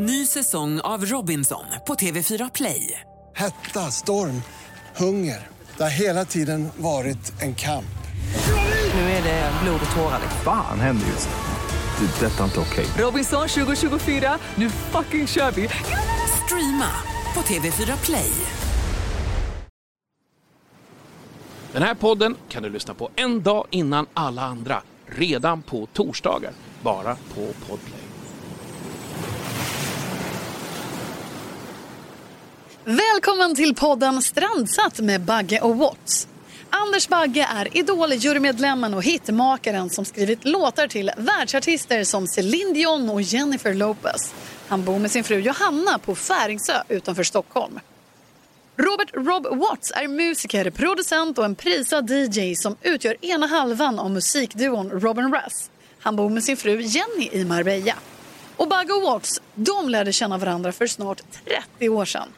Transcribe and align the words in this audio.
Ny 0.00 0.26
säsong 0.26 0.80
av 0.80 1.04
Robinson 1.04 1.64
på 1.86 1.94
TV4 1.94 2.50
Play. 2.54 3.00
Hetta, 3.36 3.80
storm, 3.80 4.42
hunger. 4.96 5.46
Det 5.76 5.82
har 5.82 5.90
hela 5.90 6.24
tiden 6.24 6.68
varit 6.76 7.42
en 7.42 7.54
kamp. 7.54 7.98
Nu 8.94 9.00
är 9.00 9.22
det 9.22 9.52
blod 9.62 9.80
och 9.90 9.96
tårar. 9.96 10.20
Fan 10.44 10.80
händer 10.80 11.06
just 11.06 11.28
nu. 11.28 12.06
Det. 12.06 12.26
är 12.26 12.30
Detta 12.30 12.40
är 12.40 12.44
inte 12.44 12.60
okej. 12.60 12.86
Robinson 13.04 13.48
2024, 13.48 14.38
nu 14.54 14.70
fucking 14.70 15.26
kör 15.26 15.50
vi! 15.50 15.68
Streama 16.44 16.90
på 17.34 17.40
TV4 17.40 18.04
Play. 18.04 18.32
Den 21.72 21.82
här 21.82 21.94
podden 21.94 22.36
kan 22.48 22.62
du 22.62 22.68
lyssna 22.70 22.94
på 22.94 23.10
en 23.16 23.42
dag 23.42 23.66
innan 23.70 24.06
alla 24.14 24.42
andra, 24.42 24.82
redan 25.06 25.62
på 25.62 25.86
torsdagar, 25.86 26.52
bara 26.82 27.16
på 27.34 27.40
Podplay. 27.66 27.97
Välkommen 32.88 33.54
till 33.54 33.74
podden 33.74 34.22
Strandsatt 34.22 35.00
med 35.00 35.20
Bagge 35.20 35.60
och 35.60 35.76
Watts. 35.76 36.28
Anders 36.70 37.08
Bagge 37.08 37.48
är 37.56 37.76
Idol-jurymedlemmen 37.76 38.94
och 38.94 39.02
hitmakaren 39.02 39.90
som 39.90 40.04
skrivit 40.04 40.44
låtar 40.44 40.88
till 40.88 41.10
världsartister 41.16 42.04
som 42.04 42.26
Celine 42.26 42.72
Dion 42.72 43.10
och 43.10 43.22
Jennifer 43.22 43.74
Lopez. 43.74 44.34
Han 44.68 44.84
bor 44.84 44.98
med 44.98 45.10
sin 45.10 45.24
fru 45.24 45.38
Johanna 45.38 45.98
på 45.98 46.14
Färingsö 46.14 46.72
utanför 46.88 47.22
Stockholm. 47.22 47.80
Robert 48.76 49.10
Rob 49.14 49.58
Watts 49.60 49.92
är 49.94 50.08
musiker, 50.08 50.70
producent 50.70 51.38
och 51.38 51.44
en 51.44 51.54
prisad 51.54 52.10
DJ 52.10 52.54
som 52.54 52.76
utgör 52.82 53.24
ena 53.24 53.46
halvan 53.46 53.98
av 53.98 54.10
musikduon 54.10 54.90
Robin 54.90 55.32
Rass. 55.32 55.70
Han 56.00 56.16
bor 56.16 56.30
med 56.30 56.44
sin 56.44 56.56
fru 56.56 56.80
Jenny 56.80 57.28
i 57.32 57.44
Marbella. 57.44 57.94
Och 58.56 58.68
Bagge 58.68 58.92
och 58.92 59.02
Watts, 59.02 59.40
de 59.54 59.88
lärde 59.88 60.12
känna 60.12 60.38
varandra 60.38 60.72
för 60.72 60.86
snart 60.86 61.22
30 61.76 61.88
år 61.88 62.04
sedan. 62.04 62.28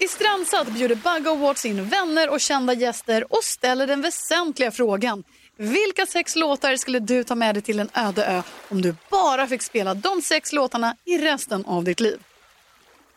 I 0.00 0.08
Strandsatt 0.08 0.68
bjuder 0.68 0.94
Bagge 0.94 1.30
Awards 1.30 1.64
in 1.64 1.88
vänner 1.88 2.30
och 2.30 2.40
kända 2.40 2.72
gäster 2.74 3.32
och 3.32 3.44
ställer 3.44 3.86
den 3.86 4.02
väsentliga 4.02 4.70
frågan. 4.70 5.24
Vilka 5.56 6.06
sex 6.06 6.36
låtar 6.36 6.76
skulle 6.76 6.98
du 6.98 7.24
ta 7.24 7.34
med 7.34 7.54
dig 7.54 7.62
till 7.62 7.78
en 7.78 7.90
öde 7.94 8.24
ö 8.24 8.42
om 8.68 8.82
du 8.82 8.94
bara 9.10 9.46
fick 9.46 9.62
spela 9.62 9.94
de 9.94 10.22
sex 10.22 10.52
låtarna 10.52 10.96
i 11.04 11.18
resten 11.18 11.64
av 11.64 11.84
ditt 11.84 12.00
liv? 12.00 12.20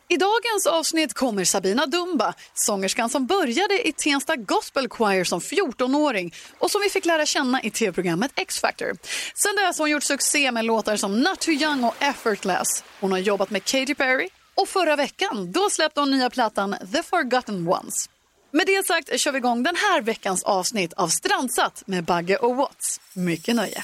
I 0.07 0.17
dagens 0.17 0.67
avsnitt 0.67 1.13
kommer 1.13 1.45
Sabina 1.45 1.85
Dumba, 1.85 2.33
sångerskan 2.53 3.09
som 3.09 3.25
började 3.25 3.87
i 3.87 3.93
Tensta 3.93 4.35
Gospel 4.35 4.89
Choir 4.89 5.23
som 5.23 5.39
14-åring 5.39 6.33
och 6.59 6.71
som 6.71 6.81
vi 6.81 6.89
fick 6.89 7.05
lära 7.05 7.25
känna 7.25 7.61
i 7.61 7.71
tv-programmet 7.71 8.31
X-Factor. 8.35 8.95
Sen 9.35 9.55
dess 9.55 9.77
har 9.77 9.83
hon 9.83 9.91
gjort 9.91 10.03
succé 10.03 10.51
med 10.51 10.65
låtar 10.65 10.95
som 10.95 11.19
Not 11.21 11.39
Too 11.39 11.53
Young 11.53 11.83
och 11.83 11.95
Effortless. 11.99 12.83
Hon 12.99 13.11
har 13.11 13.19
jobbat 13.19 13.49
med 13.49 13.63
Katy 13.63 13.95
Perry 13.95 14.29
och 14.55 14.67
förra 14.67 14.95
veckan 14.95 15.51
då 15.51 15.69
släppte 15.69 15.99
hon 15.99 16.11
nya 16.11 16.29
plattan 16.29 16.75
The 16.93 17.03
Forgotten 17.03 17.67
Ones. 17.67 18.09
Med 18.53 18.67
det 18.67 18.85
sagt 18.85 19.19
kör 19.19 19.31
vi 19.31 19.37
igång 19.37 19.63
den 19.63 19.75
här 19.75 20.01
veckans 20.01 20.43
avsnitt 20.43 20.93
av 20.93 21.07
Strandsatt 21.07 21.83
med 21.85 22.03
Bagge 22.03 22.37
och 22.37 22.55
Watts. 22.55 22.99
Mycket 23.13 23.55
nöje. 23.55 23.83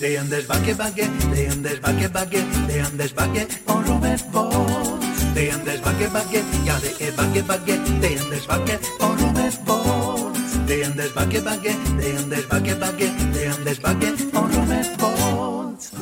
Det 0.00 0.16
är 0.16 0.20
Anders 0.20 0.46
Bagge, 0.46 0.74
Bagge, 0.74 1.08
det 1.34 1.46
är 1.46 1.52
Anders 1.52 1.80
Bagge, 1.80 2.08
Bagge, 2.08 2.44
det 2.68 2.78
är 2.78 2.84
Anders 2.84 3.14
Bagge 3.14 3.46
och 3.66 3.88
Robert 3.88 4.32
Bolt. 4.32 5.04
Det 5.34 5.48
är 5.48 5.54
Anders 5.54 5.82
Bagge, 5.82 6.10
Bagge, 6.12 6.44
ja 6.66 6.74
det 6.82 7.06
är 7.08 7.12
Bagge, 7.16 7.42
Bagge, 7.42 7.78
det 8.00 8.14
är 8.14 8.20
Anders 8.24 8.46
Bagge 8.46 8.78
och 9.00 9.20
Robert 9.20 9.58
Bolt. 9.66 10.68
Det 10.68 10.82
är 10.82 10.86
Anders 10.86 11.14
Bagge, 11.14 11.40
Bagge, 11.40 11.74
det 12.00 12.10
är 12.10 12.18
Anders 12.18 12.48
Bagge, 12.48 12.74
Bagge, 12.80 13.10
det 13.34 13.44
är 13.44 13.50
Anders 13.52 13.80
Bagge 13.80 14.12
och 14.32 14.54
Robert 14.54 14.98
Bolt. 14.98 15.92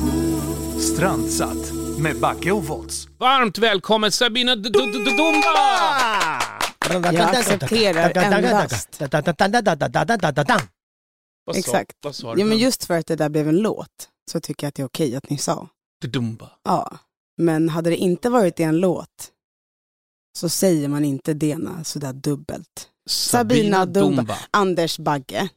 Strandsatt 0.97 1.73
med 1.99 2.21
Backe 2.21 2.53
och 2.53 2.65
Volts. 2.65 3.09
Varmt 3.19 3.59
välkommen 3.59 4.13
Sabina 4.13 4.57
D- 4.57 4.69
D- 4.69 4.79
D- 5.05 5.11
Dumba! 5.17 5.53
Jag 7.13 7.37
accepterar 7.37 8.13
endast. 8.35 9.03
Exakt. 11.57 11.93
Ja, 12.39 12.45
men 12.45 12.59
just 12.59 12.85
för 12.85 12.99
att 12.99 13.07
det 13.07 13.17
där 13.17 13.29
blev 13.29 13.49
en 13.49 13.57
låt 13.59 14.09
så 14.31 14.41
tycker 14.41 14.65
jag 14.65 14.69
att 14.69 14.75
det 14.75 14.83
är 14.83 14.87
okej 14.87 15.17
att 15.17 15.31
ni 15.31 15.39
sa. 15.39 15.69
Dumba. 16.07 16.51
Ja, 16.65 16.99
men 17.43 17.69
hade 17.69 17.91
det 17.91 17.97
inte 17.97 18.31
varit 18.31 18.61
i 18.61 18.63
en 18.63 18.79
låt 18.79 19.31
så 20.39 20.49
säger 20.49 20.89
man 20.89 21.05
inte 21.05 21.35
Dena 21.35 21.85
sådär 21.85 22.13
dubbelt. 22.13 22.89
Sabina 23.09 23.87
Dumba. 23.87 24.39
Anders 24.51 24.99
Bagge. 24.99 25.49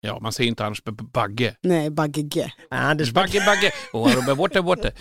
Ja, 0.00 0.20
man 0.20 0.32
säger 0.32 0.48
inte 0.48 0.64
Anders 0.64 0.82
Bagge. 0.84 1.56
Nej, 1.60 1.90
Bagge 1.90 2.22
G. 2.22 2.50
Anders 2.70 3.10
Bagge, 3.12 3.42
Bagge. 3.46 3.72
Och 3.92 4.14
Robert 4.14 4.36
Borte, 4.36 4.62
Borte. 4.62 4.92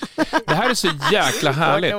Det 0.48 0.54
här 0.56 0.70
är 0.70 0.74
så 0.74 0.88
jäkla 1.12 1.52
härligt. 1.52 1.94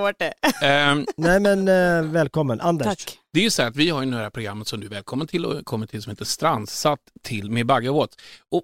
Ehm, 0.62 1.06
Nej 1.16 1.40
men 1.40 1.68
eh, 1.68 2.02
välkommen, 2.12 2.60
Anders. 2.60 2.86
Tack. 2.86 3.18
Det 3.32 3.40
är 3.40 3.44
ju 3.44 3.50
så 3.50 3.62
att 3.62 3.76
vi 3.76 3.90
har 3.90 4.02
ju 4.02 4.10
det 4.10 4.16
här 4.16 4.30
programmet 4.30 4.68
som 4.68 4.80
du 4.80 4.86
är 4.86 4.90
välkommen 4.90 5.26
till 5.26 5.46
och 5.46 5.64
kommer 5.64 5.86
till 5.86 6.02
som 6.02 6.10
heter 6.10 6.24
Strandsatt 6.24 7.00
till 7.22 7.50
med 7.50 7.66
Bagge 7.66 7.88
och 7.88 7.96
Watts. 7.96 8.16
Och 8.50 8.62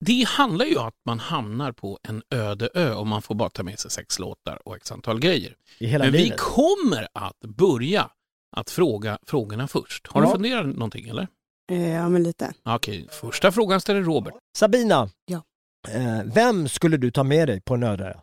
det 0.00 0.24
handlar 0.28 0.64
ju 0.66 0.76
om 0.76 0.86
att 0.86 0.94
man 1.06 1.18
hamnar 1.18 1.72
på 1.72 1.98
en 2.08 2.22
öde 2.30 2.68
ö 2.74 2.94
och 2.94 3.06
man 3.06 3.22
får 3.22 3.34
bara 3.34 3.50
ta 3.50 3.62
med 3.62 3.78
sig 3.78 3.90
sex 3.90 4.18
låtar 4.18 4.58
och 4.68 4.76
x 4.76 4.92
antal 4.92 5.20
grejer. 5.20 5.56
I 5.78 5.86
hela 5.86 6.04
Men 6.04 6.12
vi 6.12 6.18
livet. 6.18 6.38
kommer 6.40 7.08
att 7.12 7.40
börja 7.40 8.10
att 8.56 8.70
fråga 8.70 9.18
frågorna 9.26 9.68
först. 9.68 10.06
Har 10.06 10.20
du 10.22 10.26
Ja. 10.28 10.32
funderat 10.32 10.66
någonting 10.66 11.08
eller? 11.08 11.28
Eh, 11.70 11.88
Ja, 11.88 12.08
men 12.08 12.22
lite. 12.22 12.54
Okej, 12.64 13.08
första 13.10 13.52
frågan 13.52 13.80
ställer 13.80 14.02
Robert. 14.02 14.34
Sabina, 14.56 15.10
Ja. 15.26 15.42
eh, 15.88 16.22
vem 16.24 16.68
skulle 16.68 16.96
du 16.96 17.10
ta 17.10 17.22
med 17.24 17.48
dig 17.48 17.60
på 17.60 17.74
en 17.74 17.82
öde 17.82 18.04
ö? 18.04 18.14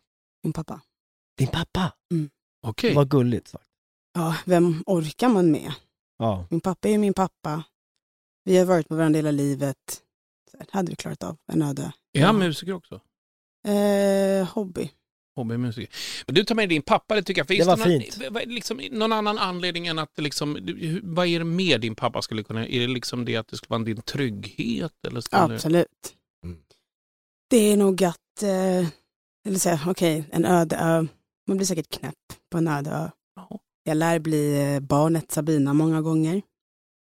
Min 0.44 0.54
pappa. 0.54 0.82
Din 1.38 1.48
pappa? 1.48 1.92
Okej, 2.68 2.94
Vad 2.96 3.10
gulligt 3.10 3.48
sagt. 3.48 3.66
Ja, 4.14 4.36
vem 4.46 4.84
orkar 4.86 5.30
man 5.30 5.52
med? 5.52 5.72
Ja. 6.18 6.46
Min 6.50 6.62
pappa 6.62 6.88
är 6.88 6.92
ju 6.92 6.98
min 6.98 7.14
pappa. 7.14 7.64
Vi 8.44 8.58
har 8.58 8.66
varit 8.66 8.90
med 8.90 8.98
varandra 8.98 9.18
hela 9.18 9.32
livet. 9.32 10.02
Så 10.52 10.58
här, 10.58 10.68
hade 10.72 10.90
vi 10.90 10.96
klarat 10.96 11.24
av 11.24 11.38
en 11.52 11.62
öde. 11.62 11.92
är 12.14 12.26
han 12.26 12.38
musiker 12.40 12.74
också? 12.74 13.02
Eh, 13.68 14.48
hobby. 14.54 14.92
Hobbymusiker. 15.40 15.96
Men 16.28 16.36
du 16.36 16.44
tar 16.44 16.56
med 16.56 16.70
din 16.70 16.82
pappa, 16.82 17.16
det 17.16 17.24
tycker 17.24 17.40
jag. 17.40 17.48
Finns 17.48 17.60
Det 17.60 17.66
var 17.66 17.78
någon, 17.78 17.88
fint. 17.88 18.54
Liksom, 18.56 18.82
någon 18.92 19.14
annan 19.14 19.38
anledning 19.38 19.88
än 19.88 20.00
att 20.00 20.18
liksom, 20.18 20.54
vad 21.04 21.28
är 21.28 21.40
det 21.40 21.46
mer 21.46 21.78
din 21.78 21.96
pappa 21.96 22.22
skulle 22.22 22.44
kunna, 22.44 22.68
är 22.68 22.80
det 22.80 22.88
liksom 22.88 23.26
det 23.26 23.36
att 23.36 23.48
det 23.48 23.58
skulle 23.58 23.70
vara 23.70 23.84
din 23.84 24.02
trygghet? 24.02 25.06
Eller 25.08 25.22
skulle, 25.22 25.42
Absolut. 25.42 26.16
Mm. 26.44 26.58
Det 27.50 27.58
är 27.58 27.78
nog 27.78 28.04
att, 28.04 28.44
eh, 28.44 28.88
eller 29.48 29.60
säga, 29.60 29.80
okej, 29.88 30.24
en 30.32 30.46
öde 30.46 30.76
ö. 30.76 31.08
Man 31.48 31.58
blir 31.58 31.68
säkert 31.68 31.90
knäpp 31.90 32.16
på 32.52 32.58
en 32.58 32.68
öde 32.68 32.90
ö. 32.90 33.10
Ja. 33.36 33.60
Jag 33.84 33.98
lär 33.98 34.20
bli 34.20 34.74
eh, 34.74 34.80
barnet 34.80 35.32
Sabina 35.32 35.74
många 35.74 36.02
gånger. 36.02 36.42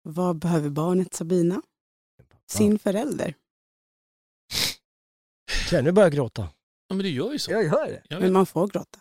Vad 0.03 0.39
behöver 0.39 0.69
barnet 0.69 1.13
Sabina? 1.13 1.61
Sin 2.51 2.79
förälder. 2.79 3.35
Okej, 5.67 5.83
nu 5.83 5.91
börjar 5.91 6.05
jag 6.05 6.13
gråta. 6.13 6.49
Ja, 6.91 6.95
men 6.95 7.03
det 7.03 7.09
gör 7.09 7.31
ju 7.31 7.39
så. 7.39 7.51
Jag 7.51 7.63
gör 7.63 7.87
det. 7.87 8.01
Jag 8.09 8.17
vet. 8.17 8.23
Men 8.23 8.33
man 8.33 8.45
får 8.45 8.67
gråta. 8.67 8.99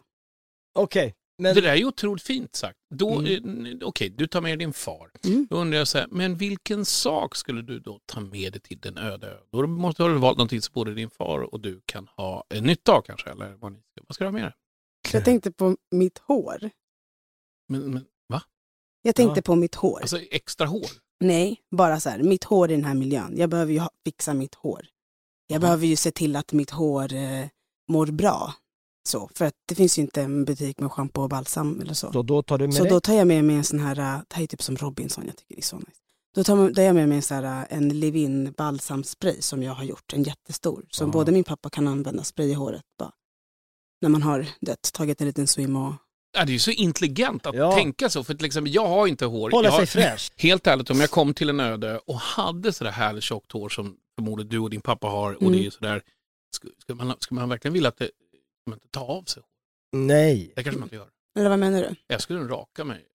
Okej, 0.75 1.15
men 1.39 1.55
Det 1.55 1.61
där 1.61 1.69
är 1.69 1.77
ju 1.77 1.85
otroligt 1.85 2.23
fint 2.23 2.55
sagt. 2.57 2.79
Då, 2.95 3.19
Mm. 3.21 3.67
eh, 3.67 3.89
Okej, 3.89 4.11
du 4.11 4.27
tar 4.27 4.41
med 4.41 4.59
din 4.59 4.73
far. 4.73 5.11
Mm. 5.25 5.47
Då 5.51 5.57
undrar 5.57 5.79
jag 5.79 5.89
så 5.89 5.99
här, 5.99 6.07
men 6.11 6.37
vilken 6.37 6.85
sak 6.85 7.37
skulle 7.37 7.63
du 7.63 7.79
då 7.81 8.01
ta 8.07 8.21
med 8.21 8.53
dig 8.53 8.61
till 8.63 8.79
den 8.81 8.99
öde 8.99 9.27
ö? 9.27 9.37
Då 9.53 9.67
måste 9.67 10.03
du 10.03 10.09
ha 10.13 10.19
valt 10.19 10.39
någonting 10.39 10.63
som 10.63 10.73
både 10.75 10.95
din 10.95 11.11
far 11.11 11.41
och 11.55 11.61
du 11.61 11.81
kan 11.87 12.09
ha 12.17 12.45
eh, 12.55 12.63
nytta 12.63 12.93
av 12.93 13.03
kanske, 13.03 13.31
eller 13.31 13.55
vad, 13.55 13.73
ni, 13.73 13.79
vad 14.09 14.15
ska 14.15 14.25
du 14.25 14.29
ha 14.29 14.33
med 14.33 14.43
dig? 14.43 14.53
Jag 15.13 15.25
tänkte 15.25 15.53
på 15.53 15.77
mitt 15.91 16.19
hår. 16.19 16.71
Men, 17.69 17.81
men, 17.93 18.05
va? 18.29 18.43
Jag 19.03 19.15
tänkte 19.17 19.39
Ja. 19.39 19.43
på 19.43 19.55
mitt 19.55 19.75
hår. 19.75 20.01
Alltså 20.01 20.19
extra 20.19 20.67
hår? 20.67 20.91
Nej, 21.21 21.61
bara 21.71 22.01
så 22.01 22.11
här, 22.11 22.23
mitt 22.23 22.45
hår 22.45 22.71
i 22.71 22.75
den 22.75 22.85
här 22.85 22.95
miljön. 22.95 23.35
Jag 23.37 23.51
behöver 23.51 23.73
ju 23.73 23.79
ha, 23.79 23.91
fixa 24.05 24.35
mitt 24.35 24.55
hår. 24.55 24.87
Jag 25.47 25.57
Ja. 25.57 25.61
behöver 25.61 25.87
ju 25.87 25.97
se 25.97 26.11
till 26.11 26.37
att 26.37 26.53
mitt 26.53 26.71
hår 26.71 27.13
eh, 27.13 27.47
mår 27.91 28.07
bra. 28.07 28.55
Så, 29.09 29.31
för 29.35 29.45
att 29.45 29.55
det 29.69 29.75
finns 29.75 29.99
ju 29.99 30.03
inte 30.03 30.23
en 30.23 30.45
butik 30.45 30.81
med 30.81 30.93
schampo 30.93 31.23
och 31.23 31.29
balsam 31.29 31.81
eller 31.81 31.95
så. 31.95 32.13
så 32.13 32.23
då 32.23 32.43
tar 32.43 32.59
du 32.59 32.65
med 32.67 32.75
Så 32.75 32.83
dig? 32.83 32.91
då 32.93 33.01
tar 33.01 33.15
jag 33.15 33.27
med 33.27 33.45
mig 33.45 33.57
en 33.57 33.65
sån 33.65 33.79
här, 33.79 33.99
äh, 33.99 34.21
det 34.29 34.35
här 34.37 34.43
är 34.43 34.47
typ 34.47 34.63
som 34.63 34.77
Robinson, 34.77 35.25
jag 35.27 35.37
tycker 35.37 35.55
det 35.55 35.61
är 35.61 35.65
så 35.65 35.77
nice. 35.77 35.91
Då 36.35 36.45
tar 36.45 36.57
man- 36.57 36.75
tar 36.75 36.83
jag 36.83 36.95
med 36.95 37.09
mig 37.09 37.17
en, 37.17 37.23
sån 37.23 37.37
här, 37.45 37.67
äh, 37.71 37.77
en 37.79 38.01
Livin 38.01 38.53
balsamspray 38.57 39.41
som 39.43 39.63
jag 39.63 39.73
har 39.73 39.85
gjort, 39.85 40.13
en 40.13 40.23
jättestor. 40.23 40.85
Som 40.91 41.07
Ja. 41.09 41.13
både 41.13 41.33
min 41.33 41.45
pappa 41.45 41.71
kan 41.71 41.89
använda, 41.89 42.25
spray 42.25 42.47
i 42.51 42.55
håret 42.55 42.83
bara. 42.99 43.13
När 44.03 44.09
man 44.09 44.23
har 44.23 44.47
det, 44.61 44.93
tagit 44.93 45.21
en 45.21 45.27
liten 45.27 45.47
swim 45.47 45.77
och... 45.77 45.95
Ja, 46.37 46.45
det 46.45 46.51
är 46.51 46.55
ju 46.55 46.59
så 46.59 46.71
intelligent 46.71 47.47
att 47.47 47.55
Ja. 47.55 47.73
tänka 47.73 48.09
så, 48.11 48.25
för 48.25 48.35
att 48.35 48.43
liksom, 48.43 48.67
jag 48.67 48.87
har 48.89 49.07
inte 49.07 49.27
hår. 49.27 49.51
Hålla 49.51 49.69
jag 49.69 49.77
sig 49.77 49.87
fräsch. 49.87 50.31
Helt 50.37 50.67
ärligt, 50.67 50.91
om 50.91 51.01
jag 51.01 51.11
kom 51.11 51.35
till 51.35 51.49
en 51.49 51.61
öde 51.61 51.99
och 52.07 52.15
hade 52.17 52.73
sådär 52.73 52.91
härligt 52.91 53.25
tjockt 53.25 53.53
hår 53.53 53.69
som 53.69 53.97
förmodligen 54.19 54.49
du 54.49 54.59
och 54.59 54.71
din 54.71 54.81
pappa 54.81 55.07
har 55.07 55.33
och 55.35 55.43
Mm. 55.43 55.53
det 55.53 55.67
är 55.67 55.71
sådär, 55.71 56.03
skulle, 56.55 56.73
skulle, 56.79 57.05
man, 57.05 57.17
skulle 57.21 57.41
man 57.41 57.49
verkligen 57.49 57.73
vilja 57.73 57.89
att 57.89 57.97
det, 57.97 58.05
ska 58.07 58.71
man 58.71 58.77
inte 58.77 58.89
ta 58.89 59.01
av 59.01 59.23
sig? 59.23 59.43
Nej. 59.93 60.53
Det 60.57 60.63
kanske 60.63 60.79
man 60.81 60.87
inte 60.87 60.97
gör. 60.97 61.09
Eller 61.39 61.51
vad 61.51 61.59
menar 61.59 61.81
du? 61.83 61.95
Jag 62.07 62.21
skulle 62.21 62.41
raka 62.41 62.85
mig. 62.85 63.07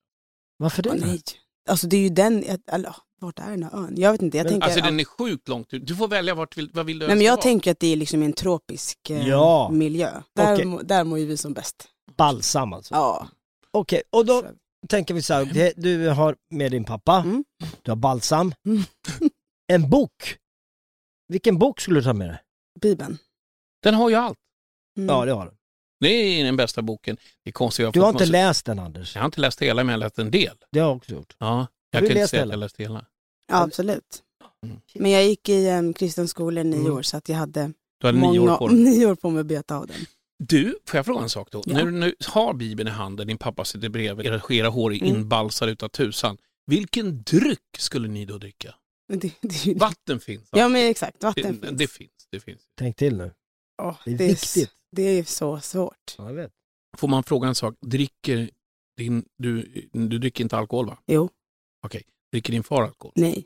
Varför 0.58 0.84
det? 0.84 0.90
Åh, 0.90 0.96
nej. 0.96 1.22
Alltså 1.70 1.88
det 1.88 1.98
är 1.98 2.02
ju 2.02 2.10
den, 2.10 2.44
eller 2.68 2.96
vart 3.20 3.40
är 3.40 3.50
den 3.52 3.64
här 3.64 3.76
ön? 3.76 3.94
Jag 3.98 4.12
vet 4.12 4.22
inte, 4.22 4.38
jag 4.38 4.44
Men- 4.44 4.52
tänker... 4.54 4.68
Alltså 4.68 4.82
den 4.82 5.00
är 5.00 5.04
sjukt 5.04 5.48
långt 5.48 5.74
ut. 5.74 5.88
Du 5.88 5.96
får 5.96 6.08
välja 6.08 6.36
vart 6.36 6.58
vill, 6.58 6.72
vad 6.74 6.86
vill 6.86 7.00
du 7.00 7.08
Nej 7.08 7.16
men 7.16 7.26
jag 7.26 7.32
vara? 7.34 7.42
tänker 7.42 7.72
att 7.72 7.80
det 7.80 7.88
är 7.88 7.96
liksom 7.96 8.24
en 8.24 8.34
tropisk 8.34 9.10
eh, 9.10 9.28
Ja. 9.28 9.70
miljö. 9.72 10.22
Där, 10.36 10.54
Okej. 10.54 10.66
må- 10.66 10.82
där 10.82 11.04
mår 11.04 11.20
ju 11.20 11.26
vi 11.26 11.38
som 11.38 11.54
bäst. 11.54 11.88
Balsam 12.18 12.74
alltså. 12.74 12.94
Ja. 12.96 13.28
Okej, 13.72 14.04
och 14.10 14.26
då 14.26 14.44
tänker 14.90 15.14
vi 15.14 15.22
så 15.22 15.34
här, 15.34 15.46
det- 15.46 15.74
du 15.78 16.10
har 16.10 16.36
med 16.50 16.72
din 16.72 16.86
pappa, 16.86 17.18
Mm. 17.26 17.44
du 17.82 17.92
har 17.92 17.96
balsam, 17.96 18.54
Mm. 18.66 18.84
en 19.68 19.90
bok. 19.90 20.38
Vilken 21.28 21.58
bok 21.58 21.80
skulle 21.82 22.00
du 22.00 22.04
ta 22.04 22.14
med 22.14 22.30
dig? 22.30 22.40
Bibeln. 22.82 23.18
Den 23.86 23.94
har 23.94 24.10
ju 24.10 24.16
allt. 24.16 24.38
Mm. 24.98 25.10
Ja, 25.10 25.26
det 25.26 25.32
har 25.32 25.46
du. 25.46 25.52
Det 26.00 26.08
är 26.08 26.44
den 26.44 26.56
bästa 26.58 26.82
boken. 26.82 27.18
Det 27.44 27.50
är 27.50 27.52
konstigt. 27.52 27.84
jag 27.84 27.94
Du 27.94 28.00
har 28.02 28.10
inte 28.10 28.22
massa- 28.24 28.32
läst 28.32 28.66
den 28.66 28.80
Anders? 28.80 29.16
Jag 29.16 29.22
har 29.22 29.26
inte 29.26 29.42
läst 29.42 29.62
hela, 29.62 29.84
men 29.84 29.94
jag 29.94 30.00
har 30.00 30.06
läst 30.06 30.20
en 30.20 30.32
del. 30.32 30.56
Det 30.72 30.80
har 30.80 30.88
jag 30.88 30.96
också 30.98 31.12
gjort. 31.12 31.36
Ja, 31.40 31.68
jag 31.92 32.04
du 32.04 32.08
kan 32.08 32.18
inte 32.18 32.28
säga 32.28 32.42
att 32.42 32.46
hela? 32.48 32.54
jag 32.54 32.60
läst 32.60 32.78
hela. 32.80 33.06
Ja, 33.52 33.62
absolut. 33.64 34.24
Mm. 34.66 34.78
Men 34.96 35.12
jag 35.12 35.26
gick 35.26 35.50
i 35.50 35.70
um, 35.70 35.94
kristen 35.94 36.28
skola 36.28 36.62
i 36.62 36.64
nio 36.64 36.80
Mm. 36.80 36.94
år 36.94 37.02
så 37.02 37.18
att 37.18 37.30
jag 37.30 37.36
hade 37.38 37.72
Du 38.02 38.08
hade 38.08 38.20
nio 38.20 38.40
år 38.40 38.58
på 38.58 38.68
nio 38.74 39.06
år 39.06 39.16
på 39.16 39.30
mig 39.30 39.40
att 39.42 39.46
beta 39.46 39.76
av 39.78 39.88
den. 39.88 39.96
Du, 40.40 40.80
får 40.88 40.98
jag 40.98 41.06
fråga 41.06 41.22
en 41.24 41.30
sak 41.30 41.48
då? 41.52 41.64
Ja. 41.66 41.74
När 41.74 41.86
du 41.86 41.92
nu 41.92 42.16
har 42.28 42.54
Bibeln 42.54 42.88
i 42.88 42.92
handen, 42.92 43.28
din 43.28 43.38
pappa 43.38 43.66
sitter 43.66 43.90
bredvid, 43.90 44.26
era 44.26 44.40
skera 44.40 44.70
hår 44.70 44.94
är 44.94 44.98
Mm. 45.02 45.16
inbalsade 45.16 45.72
utav 45.72 45.88
tusan. 45.90 46.38
Vilken 46.68 47.24
dryck 47.24 47.60
skulle 47.78 48.08
ni 48.08 48.26
då 48.26 48.38
dricka? 48.38 48.76
Det, 49.14 49.32
det, 49.42 49.74
Vatten 49.74 50.20
finns. 50.20 50.50
ja 50.52 50.68
men 50.68 50.82
exakt, 50.90 51.24
vatten 51.24 51.60
det, 51.62 51.68
finns. 51.68 51.78
det 51.80 51.88
finns. 51.88 52.12
Det 52.32 52.40
finns. 52.40 52.62
Tänk 52.78 52.96
till 52.96 53.18
nu. 53.18 53.32
Åh, 53.84 53.98
Det 54.06 54.12
är 54.12 54.34
s- 54.34 54.58
viktigt. 54.58 54.72
Det 54.92 55.02
är 55.02 55.24
så 55.24 55.60
svårt. 55.60 56.16
Ja, 56.18 56.28
jag 56.28 56.34
vet. 56.34 56.52
Får 56.98 57.08
man 57.08 57.24
fråga 57.24 57.48
en 57.48 57.56
sak? 57.56 57.76
Dricker 57.82 58.50
din, 58.98 59.26
du, 59.38 59.64
du 59.92 60.18
dricker 60.20 60.44
inte 60.44 60.58
alkohol 60.58 60.86
va? 60.88 60.98
Jo, 61.08 61.30
Dricker 62.32 62.52
din 62.54 62.64
far 62.64 62.84
alkohol? 62.84 63.14
nej. 63.16 63.46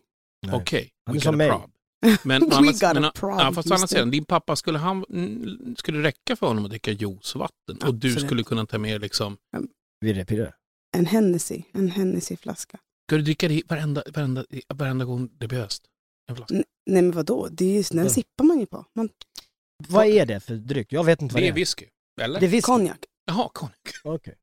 Okej, 0.54 0.92
Han 1.06 1.16
we 1.16 1.20
got 1.20 1.28
a 1.28 1.32
mig. 1.32 1.50
prob. 1.50 1.72
Men, 2.24 2.50
We 2.50 2.56
andra- 2.56 2.72
got 2.72 2.84
a 2.84 2.94
men, 2.94 3.06
å- 3.06 3.12
problem, 3.16 3.40
ja, 3.40 3.52
fast 3.54 3.70
just 3.72 3.90
det. 3.90 4.06
din 4.12 4.26
pappa, 4.26 4.56
skulle 4.56 4.78
han, 4.78 5.06
mm, 5.10 5.76
skulle 5.78 5.98
det 5.98 6.04
räcka 6.04 6.36
för 6.36 6.48
honom 6.48 6.64
att 6.66 6.70
dricka 6.72 6.92
juicevatten? 6.92 7.78
Och 7.88 7.96
du 7.96 8.08
Absolut. 8.08 8.22
skulle 8.28 8.44
kunna 8.44 8.66
ta 8.66 8.78
med 8.78 9.02
liksom, 9.02 9.38
Virre 10.02 10.26
pirre. 10.26 10.54
En 10.98 11.06
Hennessy, 11.06 11.64
en 11.72 11.92
Hennessy-flaska. 11.92 12.80
ska 13.08 13.16
du 13.18 13.22
dricka 13.22 13.48
det 13.48 13.62
varenda, 13.70 14.04
varenda, 14.16 14.46
varenda 14.74 15.06
gång 15.06 15.30
det 15.38 15.48
behövs? 15.48 15.82
En 16.30 16.36
flaska? 16.36 16.56
N- 16.56 16.64
Nej 16.86 17.02
men 17.02 17.12
vadå, 17.12 17.48
det 17.52 17.66
är 17.66 17.74
ju, 17.78 17.84
den 17.92 18.04
Ja. 18.04 18.10
sippar 18.10 18.44
man 18.44 18.60
ju 18.60 18.66
på. 18.66 18.86
Man, 18.96 19.10
Vad 19.88 20.06
är 20.06 20.26
det 20.26 20.40
för 20.40 20.54
dryck? 20.54 20.88
Jag 20.94 21.04
vet 21.04 21.22
inte 21.22 21.34
vad 21.34 21.42
Det 21.42 21.46
det 21.46 21.50
är 21.50 21.52
är. 21.52 21.56
whisky, 21.56 21.86
eller? 22.22 22.40
Det 22.40 22.46
är 22.46 22.50
whisky. 22.50 22.66
konjak. 22.66 22.98
Jaha, 23.26 23.50
konjak. 23.54 23.76
Okej. 24.04 24.36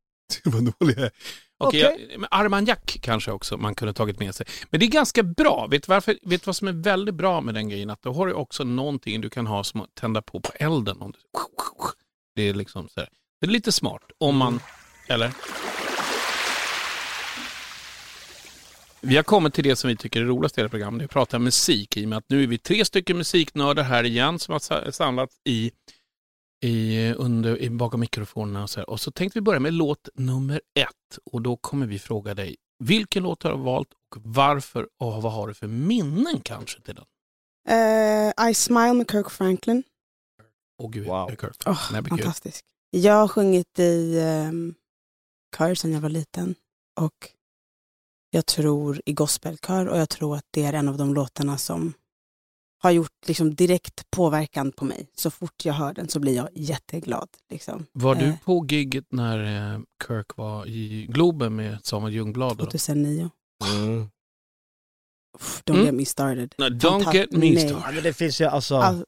Vad 0.45 0.75
dålig 0.79 0.99
jag 0.99 1.05
är. 1.05 1.11
Okej, 1.59 2.15
men 2.19 2.29
Armagnac 2.31 2.79
kanske 3.01 3.31
också 3.33 3.57
man 3.57 3.75
kunde 3.75 3.95
tagit 3.95 4.19
med 4.19 4.35
sig. 4.35 4.47
Men 4.71 4.81
det 4.81 4.87
är 4.87 4.91
ganska 4.91 5.23
bra. 5.23 5.67
Vet 5.71 5.83
du 5.83 5.91
varför, 5.93 6.19
vet 6.23 6.43
du 6.43 6.47
vad 6.47 6.57
som 6.57 6.69
är 6.69 6.73
väldigt 6.73 7.15
bra 7.15 7.41
med 7.41 7.55
den 7.55 7.69
grejen? 7.69 7.91
Att 7.91 8.03
då 8.03 8.13
har 8.13 8.27
du 8.27 8.33
också 8.33 8.65
någonting 8.65 9.21
du 9.21 9.31
kan 9.31 9.47
ha 9.47 9.65
som 9.65 9.81
att 9.81 9.95
tända 9.95 10.23
på 10.23 10.41
på 10.41 10.53
elden. 10.55 11.01
Om 11.01 11.13
du, 11.13 11.19
det 12.35 12.43
är 12.43 12.55
liksom 12.55 12.89
så 12.89 13.01
här. 13.01 13.09
Det 13.41 13.47
är 13.47 13.51
lite 13.51 13.73
smart 13.73 14.03
om 14.19 14.37
man, 14.37 14.61
eller? 15.09 15.33
Vi 19.09 19.17
har 19.17 19.23
kommit 19.23 19.55
till 19.55 19.65
det 19.65 19.77
som 19.77 19.89
vi 19.89 19.97
tycker 19.97 20.21
är 20.21 20.25
roligast 20.25 20.59
i 20.59 20.61
hela 20.61 20.69
programmet, 20.69 20.99
det 20.99 21.03
är 21.03 21.05
att 21.05 21.11
prata 21.11 21.39
musik. 21.39 21.97
I 21.97 22.05
och 22.05 22.09
med 22.09 22.19
att 22.19 22.25
nu 22.29 22.43
är 22.43 22.47
vi 22.47 22.59
tre 22.59 22.85
stycken 22.85 23.17
musiknördar 23.19 23.83
här 23.83 24.05
igen 24.05 24.39
som 24.39 24.53
har 24.53 24.59
sa- 24.59 24.93
samlats 24.93 25.37
i, 25.49 25.73
i, 26.65 27.13
under, 27.13 27.59
i, 27.63 27.71
bakom 27.71 28.01
mikrofonerna. 28.01 28.63
Och 28.63 28.71
så, 28.71 28.81
här. 28.81 28.91
och 28.91 29.01
så 29.01 29.11
tänkte 29.11 29.39
vi 29.39 29.43
börja 29.43 29.61
med 29.61 29.73
låt 29.73 30.09
nummer 30.15 30.61
ett. 30.81 31.19
Och 31.33 31.43
då 31.43 31.57
kommer 31.57 31.87
vi 31.87 31.99
fråga 31.99 32.35
dig, 32.35 32.57
vilken 32.85 33.23
låt 33.23 33.43
har 33.43 33.51
du 33.51 33.59
valt 33.63 33.89
och 34.17 34.23
varför 34.25 34.89
och 35.01 35.23
vad 35.23 35.33
har 35.33 35.49
du 35.49 35.55
för 35.55 35.67
minnen 35.67 36.41
kanske 36.43 36.81
till 36.81 36.95
den? 36.95 37.05
Eh, 38.39 38.51
I 38.51 38.55
Smile 38.55 38.93
med 38.95 39.11
Kirk 39.11 39.31
Franklin. 39.31 39.83
Åh 40.83 40.91
gud, 40.91 41.07
Wow. 41.07 41.31
det 41.31 41.37
Kurt? 41.37 41.67
Oh, 41.67 41.89
Nej, 41.93 42.03
men 42.03 42.11
gud. 42.11 42.11
fantastisk. 42.25 42.65
Jag 42.91 43.15
har 43.15 43.29
sjungit 43.29 43.79
i 43.79 44.19
um, 44.49 44.75
kör 45.59 45.75
sedan 45.75 45.93
jag 45.93 46.01
var 46.01 46.09
liten. 46.09 46.55
Och 47.01 47.13
jag 48.31 48.47
tror 48.47 49.01
i 49.05 49.13
gospelkör 49.13 49.87
och 49.87 49.99
jag 49.99 50.09
tror 50.09 50.37
att 50.37 50.45
det 50.51 50.65
är 50.65 50.73
en 50.73 50.89
av 50.89 50.97
de 50.97 51.15
låtarna 51.15 51.59
som 51.59 51.93
har 52.83 52.91
gjort 52.91 53.13
liksom, 53.27 53.55
direkt 53.55 54.11
påverkan 54.11 54.73
på 54.73 54.85
mig. 54.85 55.09
Så 55.17 55.31
fort 55.31 55.65
jag 55.65 55.75
hör 55.75 55.95
den 55.95 56.09
så 56.09 56.21
blir 56.21 56.37
jag 56.37 56.49
jätteglad. 56.55 57.29
Liksom. 57.51 57.87
Var 57.93 58.15
du 58.15 58.25
Eh, 58.25 58.35
på 58.45 58.67
gigget 58.69 59.05
när 59.13 59.73
eh, 59.75 59.81
Kirk 60.07 60.37
var 60.37 60.67
i 60.67 61.07
Globen 61.11 61.57
med 61.57 61.79
Samuel 61.87 62.15
Ljungblad? 62.15 62.57
då? 62.57 62.65
2009. 62.65 63.31
Mm. 63.75 64.11
Don't 65.65 65.75
Mm. 65.75 65.85
get 65.85 65.95
me 65.95 66.05
started. 66.05 66.55
Nej, 66.59 66.71
don't 66.71 66.81
Fantast- 67.05 67.15
get 67.15 67.33
me 67.33 67.39
nej. 67.39 67.55
Ja, 67.55 67.69
started. 67.69 67.95
men 67.95 68.03
det 68.05 68.13
finns 68.13 68.41
ju 68.41 68.45
alltså, 68.45 68.77
All, 68.77 69.05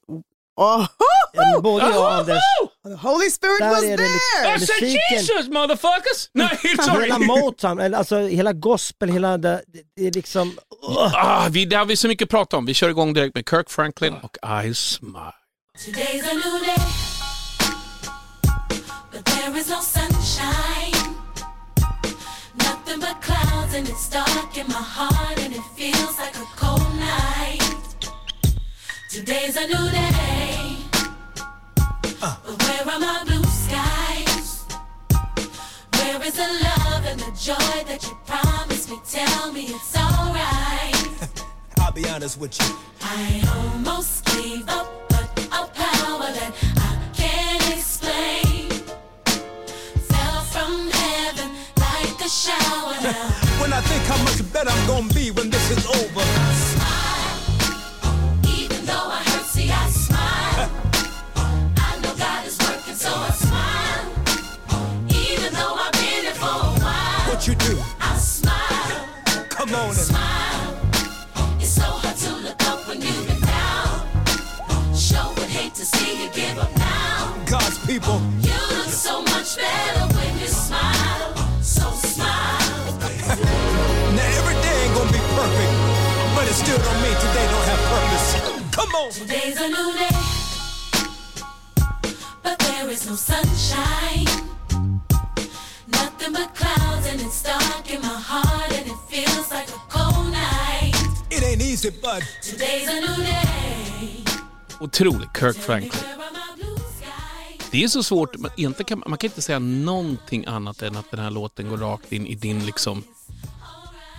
oh, 0.57 0.87
ja, 1.33 1.61
både 1.63 1.85
jag 1.85 1.99
och 1.99 2.13
Anders, 2.13 2.43
the 2.89 3.09
Holy 3.09 3.31
Spirit 3.31 3.59
Där 3.59 3.71
was 3.71 3.85
är 3.85 3.97
det 3.97 3.97
there! 3.97 4.57
I 4.57 4.61
said 4.61 4.83
Jesus 5.11 5.49
motherfuckers! 5.49 6.31
Nej, 6.33 6.59
sorry! 6.85 7.03
hela 7.03 7.19
Motown, 7.19 7.79
eller 7.81 7.99
alltså 7.99 8.19
hela 8.19 8.53
gospel, 8.53 9.09
hela 9.09 9.39
det, 9.39 9.63
det 9.97 10.07
är 10.07 10.13
liksom, 10.13 10.49
uh, 10.49 11.15
Ah, 11.15 11.49
vi, 11.51 11.65
det 11.65 11.77
har 11.77 11.87
vi 11.87 11.97
så 11.97 12.09
mycket 12.09 12.27
att 12.27 12.31
prata 12.31 12.57
om. 12.57 12.67
Vi 12.67 12.75
kör 12.75 12.89
igång 12.89 13.13
direkt 13.13 13.35
med 13.35 13.45
Kirk 13.51 13.71
Franklin 13.71 14.15
och 14.23 14.37
I 14.67 14.75
Smile. 14.75 15.33
Today's 15.79 16.25
a 16.31 16.35
new 16.35 16.61
day, 16.67 16.87
but 19.13 19.25
there 19.25 19.59
is 19.59 19.69
no 19.71 19.81
sunshine. 19.81 21.15
Nothing 22.55 23.01
but 23.01 23.23
clouds, 23.23 23.75
and 23.75 23.89
it's 23.89 24.09
dark 24.11 24.59
in 24.59 24.67
my 24.67 24.83
heart, 24.97 25.39
and 25.45 25.55
it 25.55 25.63
feels 25.77 26.19
like 26.19 26.37
a 26.37 26.47
cold 26.57 26.97
night. 26.99 27.79
Today's 29.11 29.57
a 29.57 29.67
new 29.67 29.91
day, 29.91 30.48
but 32.21 32.63
where 32.63 32.95
are 32.95 33.01
my 33.01 33.25
blue 33.25 33.43
skies? 33.45 34.65
Where 35.95 36.23
is 36.27 36.35
the 36.35 36.49
love 36.65 37.05
and 37.07 37.21
the 37.21 37.33
joy 37.39 37.85
that 37.87 38.01
you 38.03 38.17
promised 38.27 38.91
me? 38.91 38.99
Tell 39.09 39.53
me 39.53 39.63
it's 39.67 39.97
alright. 39.97 41.09
I'll 41.81 41.93
be 41.93 42.09
honest 42.09 42.39
with 42.41 42.59
you. 42.61 42.77
I 43.03 43.43
almost 43.57 44.25
gave 44.27 44.69
up, 44.69 45.09
but 45.09 45.25
a 45.47 45.67
power 45.67 46.31
that 46.39 46.53
I 46.77 46.99
can't 47.15 47.77
explain 47.77 48.71
fell 50.09 50.41
from 50.43 50.91
heaven 50.91 51.51
like 51.77 52.21
a 52.25 52.29
shower. 52.29 52.95
When 53.61 53.73
I 53.73 53.81
think 53.83 54.03
how 54.05 54.23
much 54.25 54.53
better 54.53 54.71
I'm 54.71 54.87
gonna 54.87 55.13
be 55.15 55.31
when 55.33 55.51
this 55.51 55.71
is 55.71 55.87
over. 55.87 56.78
People. 77.99 78.21
You 78.41 78.59
look 78.77 78.89
so 78.89 79.23
much 79.23 79.57
better 79.57 80.07
when 80.15 80.39
you 80.39 80.47
smile. 80.47 81.35
So 81.63 81.91
smile. 81.91 82.59
Now 84.17 84.39
every 84.41 84.57
day 84.65 84.77
ain't 84.85 84.95
gonna 84.95 85.13
be 85.13 85.23
perfect, 85.39 85.73
but 86.35 86.45
it 86.51 86.57
still 86.63 86.79
don't 86.79 87.01
mean 87.03 87.17
today 87.27 87.47
don't 87.53 87.69
have 87.73 87.83
purpose. 87.93 88.29
Come 88.77 88.95
on. 88.95 89.11
Today's 89.11 89.61
a 89.61 89.69
new 89.69 89.91
day, 90.03 90.19
but 92.43 92.59
there 92.59 92.89
is 92.89 93.07
no 93.09 93.15
sunshine. 93.15 94.27
Nothing 95.89 96.33
but 96.33 96.55
clouds, 96.55 97.07
and 97.11 97.21
it's 97.21 97.43
dark 97.43 97.91
in 97.93 98.01
my 98.01 98.21
heart, 98.31 98.73
and 98.73 98.87
it 98.87 99.01
feels 99.09 99.51
like 99.51 99.69
a 99.69 99.81
cold 99.89 100.31
night. 100.33 100.95
It 101.31 101.43
ain't 101.43 101.63
easy, 101.63 101.91
but 101.91 102.23
Today's 102.43 102.89
a 102.89 103.01
new 103.01 103.25
day. 103.25 104.25
Otrolig 104.81 105.33
Kirk 105.33 105.57
Franklin. 105.57 106.18
Det 107.79 107.85
är 107.85 107.89
så 107.89 108.03
svårt, 108.03 108.37
man, 108.37 108.75
kan, 108.75 109.03
man 109.07 109.19
kan 109.19 109.31
inte 109.31 109.43
säga 109.43 109.59
någonting 109.59 110.45
annat 110.47 110.83
än 110.83 110.97
att 110.97 111.11
den 111.11 111.21
här 111.21 111.31
låten 111.31 111.69
går 111.69 111.77
rakt 111.77 112.13
in 112.13 112.27
i 112.27 112.35
din 112.35 112.67
liksom 112.67 113.03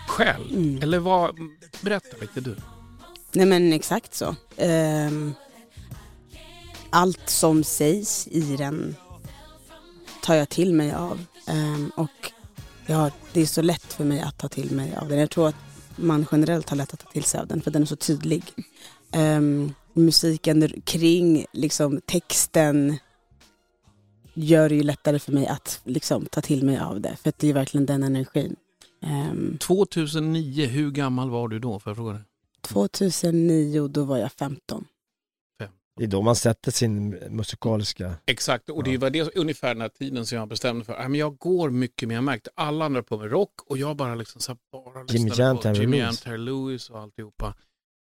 själ. 0.07 0.79
Eller 0.81 0.99
vad, 0.99 1.35
berätta 1.81 2.17
lite 2.21 2.41
du. 2.41 2.55
Nej 3.31 3.45
men 3.45 3.73
exakt 3.73 4.15
så. 4.15 4.35
Ehm, 4.57 5.33
allt 6.89 7.29
som 7.29 7.63
sägs 7.63 8.27
i 8.27 8.55
den 8.57 8.95
tar 10.23 10.35
jag 10.35 10.49
till 10.49 10.73
mig 10.73 10.93
av. 10.93 11.25
Ehm, 11.47 11.91
och 11.95 12.31
ja, 12.85 13.11
det 13.33 13.41
är 13.41 13.45
så 13.45 13.61
lätt 13.61 13.93
för 13.93 14.03
mig 14.03 14.21
att 14.21 14.37
ta 14.37 14.47
till 14.47 14.71
mig 14.71 14.95
av 14.95 15.09
den. 15.09 15.19
Jag 15.19 15.29
tror 15.29 15.47
att 15.47 15.55
man 15.95 16.25
generellt 16.31 16.69
har 16.69 16.77
lätt 16.77 16.93
att 16.93 16.99
ta 16.99 17.11
till 17.11 17.23
sig 17.23 17.39
av 17.39 17.47
den 17.47 17.61
för 17.61 17.71
den 17.71 17.81
är 17.81 17.85
så 17.85 17.95
tydlig. 17.95 18.43
Ehm, 19.11 19.73
musiken 19.93 20.81
kring 20.85 21.45
liksom, 21.53 22.01
texten 22.05 22.99
gör 24.43 24.69
det 24.69 24.75
ju 24.75 24.83
lättare 24.83 25.19
för 25.19 25.31
mig 25.31 25.47
att 25.47 25.81
liksom, 25.83 26.25
ta 26.25 26.41
till 26.41 26.65
mig 26.65 26.79
av 26.79 27.01
det. 27.01 27.15
För 27.15 27.29
att 27.29 27.39
det 27.39 27.49
är 27.49 27.53
verkligen 27.53 27.85
den 27.85 28.03
energin. 28.03 28.55
Ehm, 29.01 29.57
2009, 29.57 30.65
hur 30.65 30.91
gammal 30.91 31.29
var 31.29 31.47
du 31.47 31.59
då? 31.59 31.79
För 31.79 31.89
jag 31.89 31.97
fråga 31.97 32.13
dig? 32.13 32.21
2009 32.61 33.87
då 33.87 34.03
var 34.03 34.17
jag 34.17 34.31
15. 34.31 34.85
Det 35.99 36.05
är 36.05 36.07
då 36.07 36.21
man 36.21 36.35
sätter 36.35 36.71
sin 36.71 37.09
musikaliska... 37.09 38.13
Exakt, 38.25 38.69
och 38.69 38.83
det 38.83 38.97
var 38.97 39.09
det, 39.09 39.35
ungefär 39.35 39.67
den 39.67 39.81
här 39.81 39.89
tiden 39.89 40.25
som 40.25 40.37
jag 40.37 40.47
bestämde 40.47 40.85
för. 40.85 40.93
Men 41.09 41.15
jag 41.15 41.37
går 41.37 41.69
mycket 41.69 42.07
mer, 42.07 42.15
jag 42.15 42.23
märkte 42.23 42.49
alla 42.55 42.85
andra 42.85 43.03
på 43.03 43.17
med 43.17 43.31
rock 43.31 43.51
och 43.67 43.77
jag 43.77 43.95
bara 43.95 44.15
liksom 44.15 44.41
så 44.41 44.51
här, 44.51 44.59
bara 44.71 45.05
Jimmy 45.09 45.29
lyssnade 45.29 45.43
Jam, 45.43 45.57
på 45.75 45.81
Jimmy 45.81 45.97
Jam, 45.97 46.05
Lewis. 46.05 46.21
Terry 46.21 46.37
Lewis 46.37 46.89
och 46.89 46.99
alltihopa. 46.99 47.55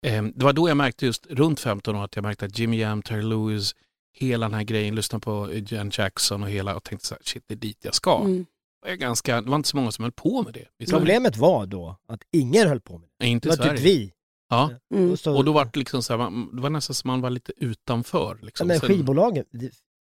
Ehm, 0.08 0.34
det 0.36 0.46
var 0.46 0.54
då 0.54 0.70
jag 0.70 0.78
märkte 0.78 1.06
just 1.06 1.26
runt 1.30 1.60
15 1.60 1.96
år 1.96 2.04
att 2.04 2.16
jag 2.16 2.24
märkte 2.24 2.46
att 2.46 2.60
Jimmy 2.60 2.80
Jam, 2.80 3.02
Terry 3.02 3.22
Lewis, 3.22 3.76
hela 4.14 4.46
den 4.46 4.54
här 4.54 4.64
grejen, 4.64 4.96
lyssna 4.96 5.20
på 5.20 5.50
Jan 5.68 5.92
Jackson 5.94 6.44
och 6.44 6.50
hela 6.50 6.76
och 6.76 6.84
tänkte 6.84 7.08
så 7.08 7.16
här, 7.16 7.22
shit 7.26 7.44
det 7.48 7.54
är 7.54 7.58
dit 7.58 7.78
jag 7.86 7.96
ska. 7.96 8.20
Mm. 8.20 8.46
Jag 8.82 8.92
är 8.92 8.96
ganska, 8.96 9.42
det 9.42 9.50
var 9.50 9.56
inte 9.56 9.70
så 9.70 9.78
många 9.78 9.92
som 9.92 10.04
höll 10.04 10.12
på 10.12 10.44
med 10.44 10.54
det. 10.54 10.86
Problemet 10.90 11.38
var 11.38 11.66
då 11.66 11.96
att 12.08 12.22
ingen 12.32 12.68
höll 12.68 12.82
på 12.82 12.98
med 12.98 13.10
det. 13.20 13.28
Inte 13.28 13.48
Det 13.50 13.50
var 13.50 13.56
typ 13.58 13.66
Sverige. 13.80 13.84
vi. 13.84 14.14
Ja, 14.50 14.72
Mm. 14.94 15.12
Och, 15.12 15.20
så, 15.20 15.38
och 15.38 15.46
då 15.46 15.52
var 15.52 15.66
det 15.66 15.80
liksom 15.80 16.04
så 16.04 16.14
här, 16.14 16.18
man, 16.30 16.56
det 16.56 16.62
var 16.62 16.70
nästan 16.70 16.94
som 16.94 17.08
man 17.08 17.22
var 17.22 17.30
lite 17.30 17.54
utanför. 17.58 18.40
Liksom. 18.42 18.68
men 18.68 18.80
skivbolagen 18.80 19.46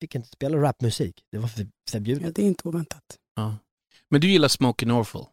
fick 0.01 0.15
inte 0.15 0.27
spela 0.27 0.57
rapmusik. 0.57 1.23
Det 1.31 1.37
var 1.37 1.47
för, 1.47 1.61
Ja, 1.61 1.67
förbjudet. 1.91 2.35
det 2.35 2.41
är 2.41 2.45
inte 2.45 2.67
oväntat. 2.67 3.03
ja. 3.35 3.55
Men 4.09 4.21
du 4.21 4.27
gillar 4.29 4.47
Smokey 4.47 4.85
Norfolk? 4.87 5.27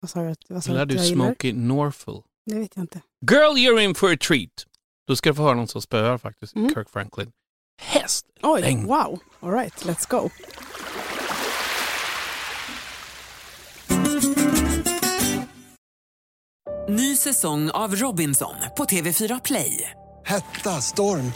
Vad 0.00 0.10
sa 0.10 0.20
du 0.22 0.34
vad 0.48 0.64
sa 0.64 0.70
du 0.72 0.78
Gillar 0.78 0.86
du? 0.86 0.98
Smokey 0.98 1.52
Norfolk? 1.52 2.24
Det 2.46 2.54
vet 2.58 2.76
jag 2.76 2.82
inte. 2.82 3.00
Girl, 3.30 3.56
you're 3.56 3.80
in 3.80 3.94
for 3.94 4.12
a 4.12 4.16
treat. 4.28 4.66
Då 5.06 5.16
ska 5.16 5.30
du 5.30 5.34
få 5.34 5.42
höra 5.42 5.54
någon 5.54 5.68
som 5.68 5.82
spöar 5.82 6.18
faktiskt, 6.18 6.54
Mm. 6.56 6.74
Kirk 6.74 6.88
Franklin. 6.90 7.32
Häst! 7.80 8.24
Oj, 8.42 8.60
Längd. 8.60 8.86
wow. 8.86 9.18
All 9.40 9.52
right, 9.52 9.74
let's 9.84 10.06
go. 10.08 10.30
Ny 16.88 17.16
säsong 17.16 17.70
av 17.70 17.96
Robinson 17.96 18.54
på 18.76 18.84
TV4 18.84 19.40
Play. 19.44 19.90
Hetta, 20.26 20.70
storm, 20.80 21.32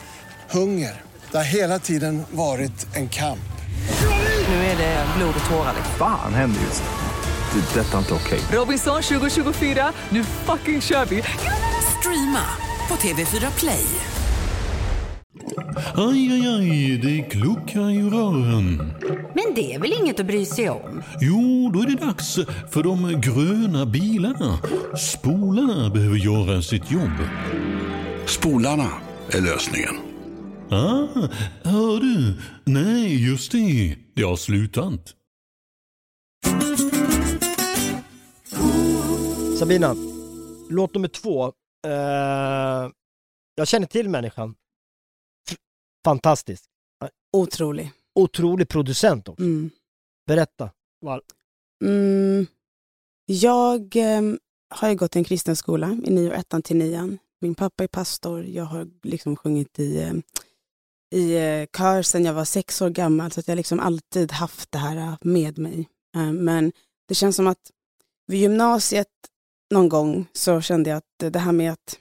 hunger. 0.50 1.02
Det 1.30 1.36
har 1.36 1.44
hela 1.44 1.78
tiden 1.78 2.22
varit 2.30 2.96
en 2.96 3.08
kamp. 3.08 3.38
Nu 4.48 4.54
är 4.54 4.76
det 4.76 5.06
blod 5.16 5.34
och 5.44 5.50
tårar. 5.50 5.74
liksom. 5.76 5.94
Fan 5.98 6.34
händer 6.34 6.60
just 6.60 6.82
nu. 6.82 7.60
Det. 7.60 7.80
är 7.80 7.84
Detta 7.84 7.94
är 7.94 7.98
inte 7.98 8.14
okej. 8.14 8.40
Robinson 8.52 9.02
2024, 9.02 9.92
nu 10.10 10.24
fucking 10.24 10.80
kör 10.80 11.04
vi! 11.04 11.22
Streama 11.98 12.44
på 12.88 12.94
TV4 12.94 13.58
Play. 13.58 13.84
Aj, 15.94 16.32
aj, 16.32 16.46
aj, 16.46 16.98
det 17.02 17.22
kluckar 17.30 17.90
i 17.90 18.02
rören. 18.02 18.76
Men 19.34 19.54
det 19.54 19.74
är 19.74 19.78
väl 19.78 19.92
inget 19.92 20.20
att 20.20 20.26
bry 20.26 20.44
sig 20.44 20.70
om? 20.70 21.02
Jo, 21.20 21.70
då 21.74 21.80
är 21.80 21.86
det 21.86 22.06
dags 22.06 22.34
för 22.70 22.82
de 22.82 23.20
gröna 23.20 23.86
bilarna. 23.86 24.58
Spolarna 24.98 25.90
behöver 25.90 26.16
göra 26.16 26.62
sitt 26.62 26.90
jobb. 26.90 27.18
Spolarna 28.26 28.88
är 29.30 29.40
lösningen. 29.40 29.94
Ah, 30.70 31.28
hör 31.62 32.00
du? 32.00 32.34
Nej, 32.64 33.28
just 33.30 33.52
det. 33.52 33.96
Det 34.14 34.22
har 34.22 34.36
slutat. 34.36 35.14
Sabina, 39.58 39.94
låt 40.70 40.94
nummer 40.94 41.08
två. 41.08 41.44
Eh, 41.86 42.90
jag 43.54 43.68
känner 43.68 43.86
till 43.86 44.08
människan. 44.08 44.54
Fantastisk. 46.06 46.64
Otrolig. 47.32 47.92
Otrolig 48.14 48.68
producent 48.68 49.28
också. 49.28 49.42
Mm. 49.42 49.70
Berätta. 50.26 50.70
Mm. 51.84 52.46
Jag 53.26 53.96
ehm, 53.96 54.38
har 54.68 54.88
ju 54.88 54.94
gått 54.94 55.16
i 55.16 55.18
en 55.18 55.24
kristen 55.24 55.56
skola 55.56 55.98
i 56.04 56.10
nio, 56.10 56.32
ettan 56.32 56.62
till 56.62 56.76
nian. 56.76 57.18
Min 57.40 57.54
pappa 57.54 57.84
är 57.84 57.88
pastor. 57.88 58.44
Jag 58.44 58.64
har 58.64 58.88
liksom 59.02 59.36
sjungit 59.36 59.78
i, 59.78 60.02
ehm, 60.02 60.22
i 61.14 61.34
eh, 61.36 61.66
kör 61.76 62.02
sedan 62.02 62.24
jag 62.24 62.34
var 62.34 62.44
sex 62.44 62.82
år 62.82 62.90
gammal. 62.90 63.30
Så 63.30 63.40
att 63.40 63.48
jag 63.48 63.56
liksom 63.56 63.80
alltid 63.80 64.32
haft 64.32 64.72
det 64.72 64.78
här 64.78 64.96
eh, 64.96 65.14
med 65.20 65.58
mig. 65.58 65.88
Eh, 66.16 66.32
men 66.32 66.72
det 67.08 67.14
känns 67.14 67.36
som 67.36 67.46
att 67.46 67.70
vid 68.26 68.40
gymnasiet 68.40 69.08
någon 69.70 69.88
gång 69.88 70.26
så 70.32 70.60
kände 70.60 70.90
jag 70.90 70.96
att 70.96 71.32
det 71.32 71.38
här 71.38 71.52
med 71.52 71.72
att 71.72 71.98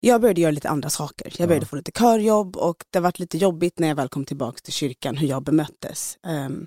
jag 0.00 0.20
började 0.20 0.40
göra 0.40 0.50
lite 0.50 0.68
andra 0.68 0.90
saker. 0.90 1.32
Jag 1.38 1.48
började 1.48 1.64
Ja. 1.64 1.68
få 1.68 1.76
lite 1.76 1.92
körjobb 1.92 2.56
och 2.56 2.84
det 2.90 3.00
var 3.00 3.12
lite 3.16 3.38
jobbigt 3.38 3.78
när 3.78 3.88
jag 3.88 3.94
väl 3.96 4.08
kom 4.08 4.24
tillbaka 4.24 4.58
till 4.62 4.72
kyrkan 4.72 5.16
hur 5.16 5.28
jag 5.28 5.42
bemöttes. 5.42 6.18
Ehm, 6.26 6.66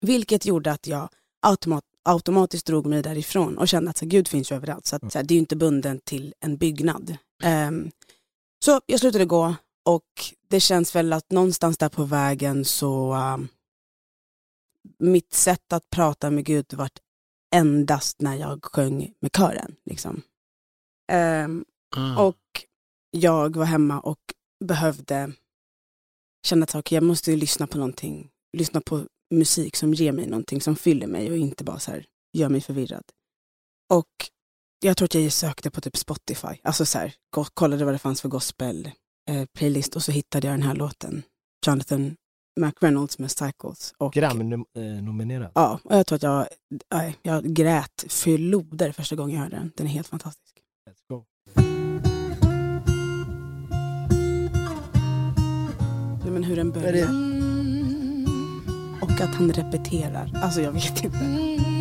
vilket 0.00 0.46
gjorde 0.46 0.72
att 0.72 0.86
jag 0.86 1.08
automat, 1.42 1.84
automatiskt 2.04 2.66
drog 2.66 2.86
mig 2.86 3.02
därifrån 3.02 3.58
och 3.58 3.68
kände 3.68 3.90
att 3.90 3.96
så, 3.96 4.06
Gud 4.06 4.28
finns 4.28 4.52
ju 4.52 4.56
överallt. 4.56 4.86
Så, 4.86 4.96
att, 4.96 5.12
så 5.12 5.18
här, 5.18 5.24
det 5.24 5.32
är 5.32 5.36
ju 5.36 5.40
inte 5.40 5.56
bunden 5.56 6.00
till 6.04 6.34
en 6.40 6.56
byggnad. 6.56 7.16
Ehm, 7.42 7.90
så 8.64 8.80
jag 8.86 9.00
slutade 9.00 9.24
gå 9.24 9.54
och 9.84 10.04
det 10.48 10.60
känns 10.60 10.94
väl 10.96 11.12
att 11.12 11.30
någonstans 11.30 11.78
där 11.78 11.88
på 11.88 12.04
vägen 12.04 12.64
så 12.64 13.12
ehm, 13.12 13.48
mitt 14.98 15.32
sätt 15.34 15.72
att 15.72 15.90
prata 15.90 16.30
med 16.30 16.44
Gud 16.44 16.74
vart 16.74 16.98
endast 17.54 18.20
när 18.20 18.34
jag 18.36 18.64
sjöng 18.64 19.12
med 19.20 19.30
kören. 19.36 19.76
Liksom. 19.84 20.22
Ehm, 21.12 21.64
Ah. 21.96 22.22
och 22.22 22.64
jag 23.10 23.56
var 23.56 23.64
hemma 23.64 24.00
och 24.00 24.20
behövde 24.64 25.32
känna 26.46 26.64
att 26.64 26.74
okay, 26.74 26.96
jag 26.96 27.02
måste 27.02 27.36
lyssna 27.36 27.66
på 27.66 27.78
någonting, 27.78 28.30
lyssna 28.56 28.80
på 28.80 29.06
musik 29.34 29.76
som 29.76 29.94
ger 29.94 30.12
mig 30.12 30.26
någonting, 30.26 30.60
som 30.60 30.76
fyller 30.76 31.06
mig 31.06 31.30
och 31.30 31.36
inte 31.36 31.64
bara 31.64 31.78
så 31.78 31.90
här, 31.90 32.06
gör 32.32 32.48
mig 32.48 32.60
förvirrad. 32.60 33.04
Och 33.92 34.10
jag 34.80 34.96
tror 34.96 35.06
att 35.06 35.14
jag 35.14 35.32
sökte 35.32 35.70
på 35.70 35.80
typ 35.80 35.96
Spotify, 35.96 36.60
alltså 36.62 36.86
så 36.86 36.98
här, 36.98 37.14
kollade 37.54 37.84
vad 37.84 37.94
det 37.94 37.98
fanns 37.98 38.20
för 38.20 38.28
gospel 38.28 38.90
eh, 39.30 39.44
playlist 39.58 39.96
och 39.96 40.02
så 40.02 40.12
hittade 40.12 40.46
jag 40.46 40.54
den 40.54 40.62
här 40.62 40.74
låten, 40.74 41.22
Jonathan 41.66 42.16
McReynolds 42.60 43.18
med 43.18 43.30
Cycles. 43.30 43.94
Och, 43.98 44.12
Grammy-nominerad. 44.12 45.50
Ja, 45.54 45.80
och 45.84 45.96
jag 45.96 46.06
tror 46.06 46.16
att 46.16 46.22
jag, 46.22 46.46
nej, 46.90 47.18
jag 47.22 47.44
grät 47.44 48.04
floder 48.08 48.92
första 48.92 49.16
gången 49.16 49.34
jag 49.36 49.42
hörde 49.42 49.56
den. 49.56 49.72
Den 49.76 49.86
är 49.86 49.90
helt 49.90 50.06
fantastisk. 50.06 50.63
Men 56.34 56.44
hur 56.44 56.56
den 56.56 56.70
börjar. 56.70 57.08
Och 59.00 59.20
att 59.20 59.34
han 59.34 59.52
repeterar. 59.52 60.30
Alltså 60.42 60.60
jag 60.60 60.72
vet 60.72 61.04
inte. 61.04 61.73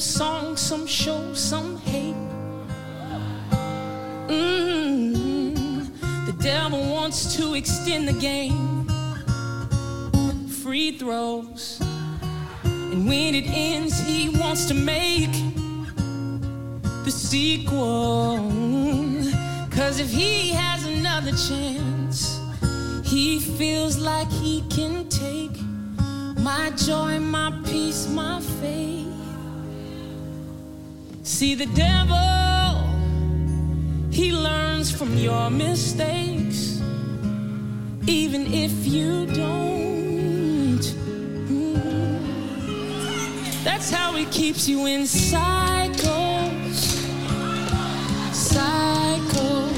Some 0.00 0.16
song, 0.16 0.56
some 0.56 0.86
show, 0.86 1.34
some 1.34 1.76
hate. 1.76 2.14
Mm, 4.28 5.90
the 6.24 6.32
devil 6.42 6.80
wants 6.90 7.36
to 7.36 7.52
extend 7.52 8.08
the 8.08 8.14
game 8.14 8.86
free 10.62 10.92
throws. 10.92 11.82
And 12.64 13.06
when 13.06 13.34
it 13.34 13.44
ends, 13.46 14.00
he 14.00 14.30
wants 14.30 14.64
to 14.68 14.74
make 14.74 15.32
the 17.04 17.10
sequel. 17.10 18.38
Cause 19.70 20.00
if 20.00 20.10
he 20.10 20.48
has 20.48 20.86
another 20.86 21.32
chance, 21.32 22.40
he 23.04 23.38
feels 23.38 23.98
like 23.98 24.30
he 24.30 24.62
can 24.70 25.10
take 25.10 25.60
my 26.38 26.70
joy, 26.70 27.18
my 27.18 27.52
peace, 27.66 28.08
my 28.08 28.40
faith. 28.40 28.99
See, 31.30 31.54
the 31.54 31.66
devil, 31.66 32.76
he 34.10 34.32
learns 34.32 34.90
from 34.90 35.16
your 35.16 35.48
mistakes, 35.48 36.82
even 38.06 38.52
if 38.52 38.84
you 38.84 39.26
don't. 39.26 40.82
Mm. 41.48 42.24
That's 43.64 43.90
how 43.90 44.12
he 44.16 44.26
keeps 44.26 44.68
you 44.68 44.86
in 44.86 45.06
cycles. 45.06 46.00
Cycles. 48.32 49.76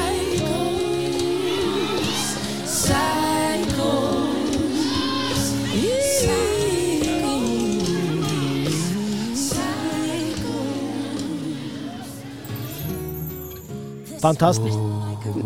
Fantastiskt. 14.23 14.77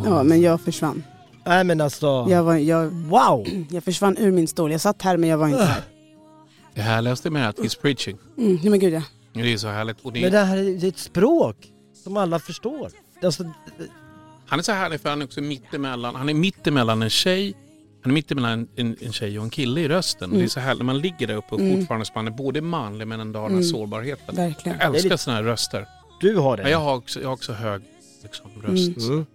Ja, 0.04 0.23
men 0.23 0.40
jag 0.40 0.61
försvann. 0.61 1.02
Nej 1.47 1.64
men 1.64 1.80
alltså, 1.80 2.26
Jag, 2.30 2.42
var, 2.42 2.56
jag, 2.56 2.87
wow! 2.90 3.47
jag 3.71 3.85
försvann 3.85 4.16
ur 4.18 4.30
min 4.33 4.49
stol. 4.49 4.73
Jag 4.73 4.80
satt 4.80 5.02
här 5.02 5.16
men 5.16 5.28
jag 5.30 5.38
var 5.38 5.49
inte 5.49 5.64
här. 5.64 5.83
Det 6.75 6.80
härligaste 6.80 7.30
med 7.30 7.49
att 7.49 7.59
he's 7.59 7.80
preaching. 7.80 8.18
Mm, 8.38 8.54
nej 8.62 8.71
men 8.71 8.78
gud 8.80 8.92
ja. 8.95 9.02
Det 9.33 9.52
är 9.52 9.56
så 9.56 9.68
härligt. 9.68 10.00
Och 10.00 10.12
det 10.12 10.21
Men 10.21 10.33
det 10.33 10.38
här 10.38 10.56
är 10.56 10.62
det 10.62 10.87
är 10.87 10.88
ett 10.88 10.99
språk 10.99 11.56
som 12.04 12.16
alla 12.16 12.38
förstår. 12.38 12.90
Alltså, 13.23 13.45
Han 14.47 14.59
är 14.59 14.62
så 14.62 14.73
härlig 14.73 15.00
för 15.00 15.11
han 15.11 15.21
är 15.23 15.26
också 15.26 15.40
mittemellan. 15.40 16.14
Han 16.14 16.28
är 16.28 16.35
mittemellan 16.35 17.02
en 17.02 17.11
tjej, 17.11 17.54
han 18.02 18.11
är 18.11 18.14
mittemellan 18.14 18.52
en, 18.52 18.68
en, 18.76 18.97
en 19.00 19.12
tjej 19.12 19.38
och 19.38 19.45
en 19.45 19.50
kille 19.50 19.80
i 19.80 19.88
rösten. 19.88 20.30
Det 20.30 20.45
är 20.45 20.49
så 20.49 20.61
härligt 20.61 20.78
när 20.78 20.85
man 20.85 20.99
ligger 20.99 21.26
där 21.26 21.35
uppe 21.37 21.54
och 21.54 21.61
Mm. 21.61 21.87
fortfarande 21.87 22.30
är 22.30 22.37
både 22.37 22.61
manlig 22.61 23.06
men 23.09 23.21
ändå 23.21 23.38
har 23.40 23.49
den 23.49 23.56
här 23.56 23.62
Mm. 23.62 23.71
sårbarheten. 23.76 24.35
Verkligen. 24.37 24.78
Jag 24.80 24.87
älskar 24.95 25.02
lite- 25.11 25.18
såna 25.18 25.37
här 25.37 25.42
röster. 25.42 25.87
du 26.21 26.37
har 26.37 26.56
det. 26.56 26.62
Men 26.62 26.73
jag 26.73 26.78
har 26.78 26.97
också, 26.97 27.21
jag 27.21 27.28
har 27.28 27.33
också 27.35 27.52
hög 27.52 27.83
liksom, 28.26 28.50
röst. 28.62 29.09
Mm. 29.09 29.26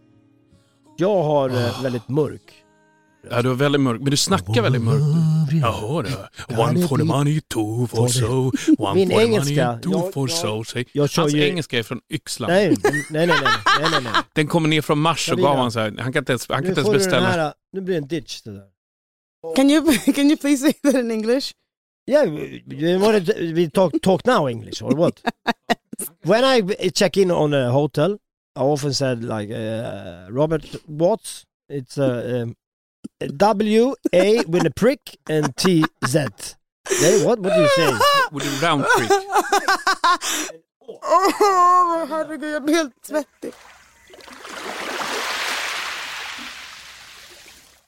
Jag 0.98 1.24
har 1.24 1.50
eh, 1.50 1.83
väldigt 1.83 2.07
mörk. 2.10 2.41
Ja, 3.29 3.41
du 3.41 3.50
är 3.50 3.53
väldigt 3.53 3.81
mörk, 3.81 4.01
men 4.01 4.12
du 4.12 4.17
snackar 4.17 4.62
väldigt 4.62 4.81
mörkt. 4.81 5.03
Jag 5.62 5.71
hör 5.74 6.03
det. 6.03 6.57
One 6.62 6.88
for 6.88 6.98
the 6.98 7.03
money, 7.03 7.41
two 7.41 7.88
for 7.88 8.07
so. 8.07 8.51
One 8.77 8.93
Min 8.95 9.10
for 9.10 9.17
the 9.17 9.24
engelska, 9.25 9.65
money, 9.67 9.81
two 9.81 9.89
jag- 9.91 10.13
for 10.13 10.29
jag- 10.29 10.65
so. 10.67 10.79
Jag 10.93 11.10
kör 11.10 11.21
Hans 11.21 11.33
ju... 11.33 11.48
engelska 11.50 11.79
är 11.79 11.83
från 11.83 12.01
Yxland. 12.13 12.53
Nej, 12.53 12.67
nej, 12.83 13.03
nej, 13.12 13.27
nej, 13.27 13.38
nej, 13.79 13.89
nej, 13.91 14.01
nej. 14.03 14.13
Den 14.33 14.48
kommer 14.48 14.69
ner 14.69 14.81
från 14.81 15.00
Mars 15.00 15.31
och 15.31 15.38
gav 15.38 15.57
han 15.57 15.71
så 15.71 15.79
här. 15.79 15.95
Han 16.00 16.13
kan 16.13 16.21
inte 16.21 16.31
ens, 16.31 16.50
han 16.50 16.57
kan 16.57 16.63
Nu 16.63 16.69
inte 16.69 16.81
ens 16.81 16.93
beställa. 16.93 17.27
här, 17.27 17.53
nu 17.74 17.81
blir 17.81 17.95
det 17.95 18.01
en 18.01 18.07
ditch 18.07 18.41
det 18.41 18.51
där. 18.51 18.63
Can 19.55 19.69
you, 19.71 19.98
can 20.15 20.25
you 20.25 20.38
please 20.38 20.57
say 20.63 20.74
that 20.74 20.95
in 20.95 21.12
English? 21.12 21.51
Yeah, 22.12 22.27
you 22.74 23.00
want 23.00 23.25
to, 23.27 23.33
we 23.39 23.69
talk, 23.69 23.93
talk 24.01 24.25
now 24.25 24.50
English 24.50 24.83
or 24.83 24.95
what? 24.95 25.13
when 26.24 26.43
I 26.43 26.89
check 26.89 27.17
in 27.17 27.31
on 27.31 27.53
a 27.53 27.69
hotel, 27.69 28.17
I 28.55 28.60
often 28.60 28.93
said 28.93 29.24
like 29.24 29.50
uh, 29.50 30.27
Robert 30.29 30.65
Watts. 30.86 31.46
It's 31.70 31.98
a 31.98 32.41
um, 32.41 32.55
W 33.38 33.96
A 34.12 34.43
with 34.48 34.65
a 34.65 34.72
prick 34.75 35.17
and 35.29 35.55
T 35.55 35.86
Z. 36.08 36.20
Hey, 36.89 37.25
what? 37.25 37.39
What 37.39 37.53
do 37.53 37.62
you 37.62 37.70
say? 37.75 37.93
With 38.31 38.46
a 38.46 38.67
round 38.67 38.86
trick. 38.98 39.12
Åh 41.03 42.05
herregud, 42.10 42.53
jag 42.53 42.63
blir 42.63 42.75
helt 42.75 43.05
svettig. 43.05 43.53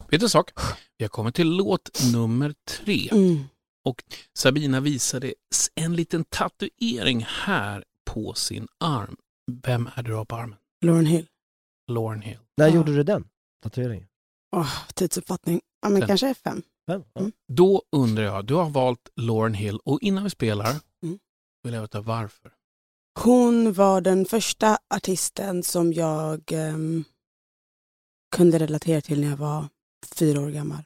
Vet 0.10 0.20
du 0.20 0.25
en 0.25 0.29
sak? 0.29 0.51
Vi 0.98 1.03
har 1.05 1.10
kommit 1.10 1.36
till 1.36 1.50
låt 1.50 2.01
nummer 2.13 2.53
tre. 2.67 3.10
Mm. 3.12 3.43
Och 3.86 4.03
Sabina 4.38 4.79
visade 4.79 5.34
en 5.75 5.96
liten 5.96 6.24
tatuering 6.24 7.25
här 7.29 7.84
på 8.05 8.34
sin 8.34 8.67
arm. 8.79 9.15
Vem 9.51 9.89
är 9.95 10.03
det 10.03 10.09
du 10.09 10.15
har 10.15 10.25
på 10.25 10.35
armen? 10.35 10.57
Lauren 10.85 11.05
Hill. 11.05 11.27
Lauren 11.91 12.21
Hill. 12.21 12.39
När 12.57 12.67
Ja. 12.67 12.73
gjorde 12.75 12.95
du 12.95 13.03
den 13.03 13.27
tatueringen? 13.63 14.07
Åh, 14.55 14.73
tidsuppfattning. 14.93 15.62
Ja 15.81 15.89
men 15.89 16.07
kanske 16.07 16.33
fem. 16.33 16.62
Fem? 16.88 17.03
Ja. 17.13 17.19
Mm. 17.21 17.31
Då 17.53 17.81
undrar 17.91 18.23
jag, 18.23 18.45
du 18.45 18.53
har 18.53 18.69
valt 18.69 19.09
Lauren 19.15 19.53
Hill 19.53 19.79
och 19.85 20.01
innan 20.01 20.23
vi 20.23 20.29
spelar 20.29 20.75
Mm. 21.03 21.19
vill 21.63 21.73
jag 21.73 21.81
veta 21.81 22.01
varför. 22.01 22.51
Hon 23.19 23.73
var 23.73 24.01
den 24.01 24.25
första 24.25 24.77
artisten 24.95 25.63
som 25.63 25.93
jag 25.93 26.51
ehm, 26.51 27.03
kunde 28.36 28.60
relatera 28.60 29.01
till 29.01 29.21
när 29.21 29.29
jag 29.29 29.38
var 29.38 29.67
fyra 30.15 30.41
år 30.41 30.49
gammal. 30.49 30.84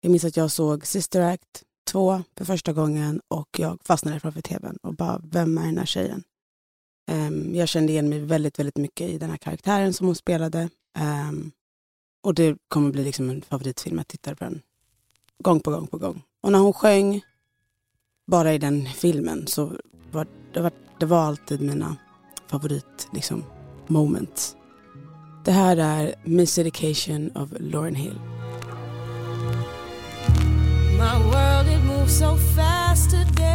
Jag 0.00 0.10
minns 0.10 0.24
att 0.24 0.36
jag 0.36 0.50
såg 0.50 0.86
Sister 0.86 1.20
Act 1.20 1.62
2 1.90 2.22
för 2.36 2.44
första 2.44 2.72
gången 2.72 3.20
och 3.28 3.48
jag 3.58 3.78
fastnade 3.84 4.20
framför 4.20 4.40
tvn 4.42 4.76
och 4.82 4.94
bara, 4.94 5.20
vem 5.24 5.58
är 5.58 5.66
den 5.66 5.78
här 5.78 5.86
tjejen? 5.86 6.24
Ehm, 7.06 7.54
jag 7.54 7.68
kände 7.68 7.92
igen 7.92 8.08
mig 8.08 8.18
väldigt, 8.20 8.58
väldigt 8.58 8.76
mycket 8.76 9.08
i 9.08 9.18
den 9.18 9.30
här 9.30 9.36
karaktären 9.36 9.92
som 9.92 10.06
hon 10.06 10.16
spelade. 10.16 10.68
Ehm, 10.98 11.52
och 12.22 12.34
det 12.34 12.56
kommer 12.68 12.90
bli 12.90 13.04
liksom 13.04 13.30
en 13.30 13.42
favoritfilm, 13.42 13.96
jag 13.96 14.08
tittar 14.08 14.34
på 14.34 14.44
den 14.44 14.62
gång 15.38 15.60
på 15.60 15.70
gång 15.70 15.86
på 15.86 15.98
gång. 15.98 16.22
Och 16.40 16.52
när 16.52 16.58
hon 16.58 16.72
sjöng 16.72 17.20
bara 18.26 18.54
i 18.54 18.58
den 18.58 18.86
filmen 18.86 19.46
så 19.46 19.72
var 20.12 20.26
det, 20.52 20.60
var, 20.60 20.72
det 21.00 21.06
var 21.06 21.22
alltid 21.22 21.60
mina 21.60 21.96
favorit 22.46 23.08
liksom, 23.12 23.44
moments. 23.86 24.56
Det 25.44 25.52
här 25.52 25.76
är 25.76 26.14
Miss 26.24 26.58
Education 26.58 27.30
of 27.36 27.50
Lauren 27.58 27.94
Hill. 27.94 28.20
My 30.98 31.18
world 31.24 31.68
it 31.68 31.84
moves 31.84 32.18
so 32.18 32.36
fast 32.36 33.10
today. 33.10 33.53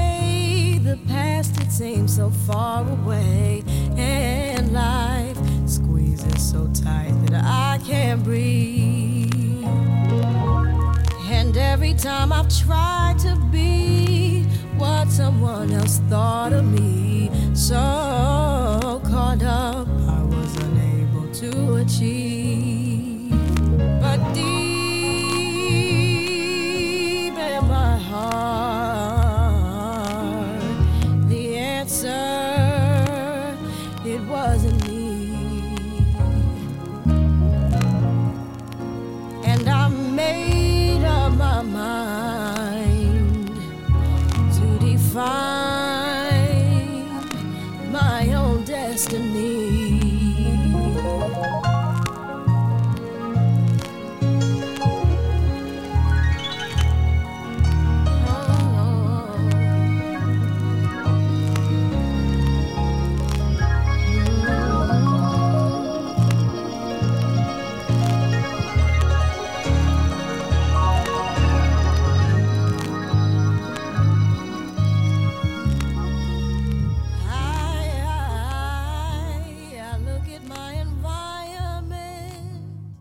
The 0.90 0.98
past 1.08 1.62
it 1.62 1.72
seems 1.72 2.16
so 2.16 2.32
far 2.32 2.82
away, 2.82 3.64
and 3.96 4.74
life 4.74 5.38
squeezes 5.70 6.42
so 6.42 6.68
tight 6.74 7.14
that 7.28 7.44
I 7.46 7.80
can't 7.86 8.24
breathe. 8.24 9.64
And 11.30 11.56
every 11.56 11.94
time 11.94 12.34
I've 12.34 12.50
tried 12.50 13.20
to 13.20 13.36
be 13.52 14.46
what 14.80 15.10
someone 15.10 15.72
else 15.74 16.00
thought 16.10 16.54
of 16.54 16.66
me, 16.66 17.30
so 17.54 19.00
caught 19.06 19.44
up 19.44 19.88
I 20.08 20.24
was 20.24 20.56
unable 20.56 21.32
to 21.34 21.76
achieve. 21.76 22.29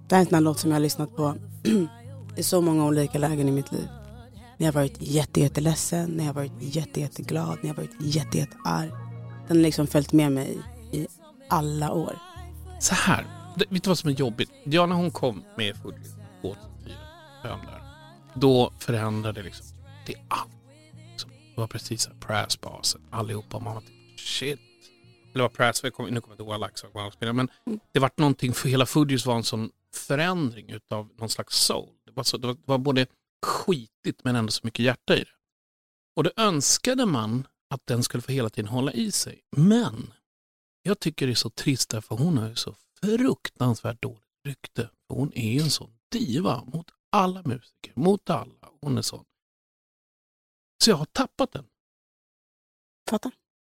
Det 0.09 0.14
här 0.14 0.23
är 0.23 0.27
en 0.27 0.31
sån 0.31 0.44
låt 0.44 0.59
som 0.59 0.71
jag 0.71 0.77
har 0.77 0.81
lyssnat 0.81 1.16
på 1.16 1.35
i 2.37 2.42
så 2.42 2.61
många 2.61 2.85
olika 2.85 3.18
lägen 3.18 3.49
i 3.49 3.51
mitt 3.51 3.73
liv. 3.73 3.88
När 4.57 4.66
jag 4.66 4.73
har 4.73 4.81
varit 4.81 4.97
jätte, 4.99 5.40
jätteledsen, 5.40 6.11
när 6.11 6.25
jag 6.25 6.29
har 6.29 6.35
varit 6.35 6.53
jätte, 6.61 7.01
jätteglad, 7.01 7.59
när 7.62 7.68
jag 7.68 7.75
har 7.75 7.83
varit 7.83 7.97
jätte, 8.01 8.38
jättearg. 8.38 8.90
Den 9.49 9.57
har 9.57 9.62
liksom 9.62 9.87
följt 9.87 10.12
med 10.12 10.33
mig 10.33 10.59
i 10.92 11.07
alla 11.49 11.92
år. 11.92 12.18
Så 12.81 12.94
här, 12.94 13.27
vet 13.71 13.83
du 13.83 13.90
vad 13.90 13.99
som 13.99 14.11
är 14.11 14.14
jobbigt? 14.14 14.51
Ja, 14.64 14.87
när 14.87 14.97
hon 14.97 15.11
kom 15.11 15.42
med 15.57 15.77
42 15.77 15.99
2004, 16.42 16.97
fem 17.42 17.59
där, 17.66 17.83
då 18.35 18.73
förändrade 18.79 19.42
liksom 19.42 19.66
det 20.07 20.14
allt. 20.29 20.51
Liksom, 21.11 21.31
det 21.55 21.61
var 21.61 21.66
precis 21.66 22.03
så 22.03 22.11
här 22.11 22.16
Prass-basen, 22.18 23.01
allihopa. 23.11 23.59
Man 23.59 23.75
var 23.75 23.81
typ 23.81 24.21
shit. 24.21 24.61
Eller 25.35 25.44
var 25.44 25.49
Prass, 25.49 25.83
nu 25.83 25.90
kommer 25.90 26.11
jag 26.11 26.16
inte 26.16 26.42
ihåg 26.42 26.53
alla 26.53 27.33
men 27.33 27.49
det 27.92 28.01
var 28.01 28.11
någonting, 28.16 28.53
för 28.53 28.68
hela 28.68 28.87
Fudgies 28.87 29.27
var 29.27 29.37
en 29.37 29.42
sån 29.42 29.71
förändring 29.99 30.71
utav 30.71 31.11
någon 31.17 31.29
slags 31.29 31.57
soul. 31.57 31.95
Det 32.05 32.13
var, 32.13 32.23
så, 32.23 32.37
det 32.37 32.47
var, 32.47 32.55
det 32.55 32.63
var 32.65 32.79
både 32.79 33.07
skitigt 33.47 34.25
men 34.25 34.37
ändå 34.37 34.53
så 34.53 34.61
mycket 34.63 34.85
hjärta 34.85 35.17
i 35.17 35.19
det. 35.19 35.31
Och 36.17 36.25
då 36.25 36.31
önskade 36.37 37.07
man 37.07 37.47
att 37.71 37.87
den 37.87 38.03
skulle 38.03 38.23
få 38.23 38.33
hela 38.33 38.51
tiden 38.51 38.69
hålla 38.69 38.93
i 38.93 39.13
sig. 39.13 39.43
Men 39.57 40.13
jag 40.83 41.01
tycker 41.01 41.27
det 41.27 41.33
är 41.33 41.35
så 41.35 41.51
trist 41.51 41.91
därför 41.91 42.17
hon 42.17 42.39
har 42.39 42.49
ju 42.49 42.57
så 42.57 42.75
fruktansvärt 43.01 44.03
dåligt 44.03 44.23
rykte. 44.45 44.91
Hon 45.09 45.33
är 45.35 45.53
ju 45.53 45.61
en 45.61 45.71
sån 45.71 45.91
diva 46.11 46.65
mot 46.65 46.91
alla 47.11 47.43
musiker, 47.43 47.93
mot 47.95 48.31
alla. 48.31 48.71
Hon 48.81 48.99
är 48.99 49.03
sån. 49.03 49.25
Så 50.85 50.91
jag 50.91 50.97
har 50.97 51.05
tappat 51.05 51.53
den. 51.53 51.67
Fattar? 53.11 53.33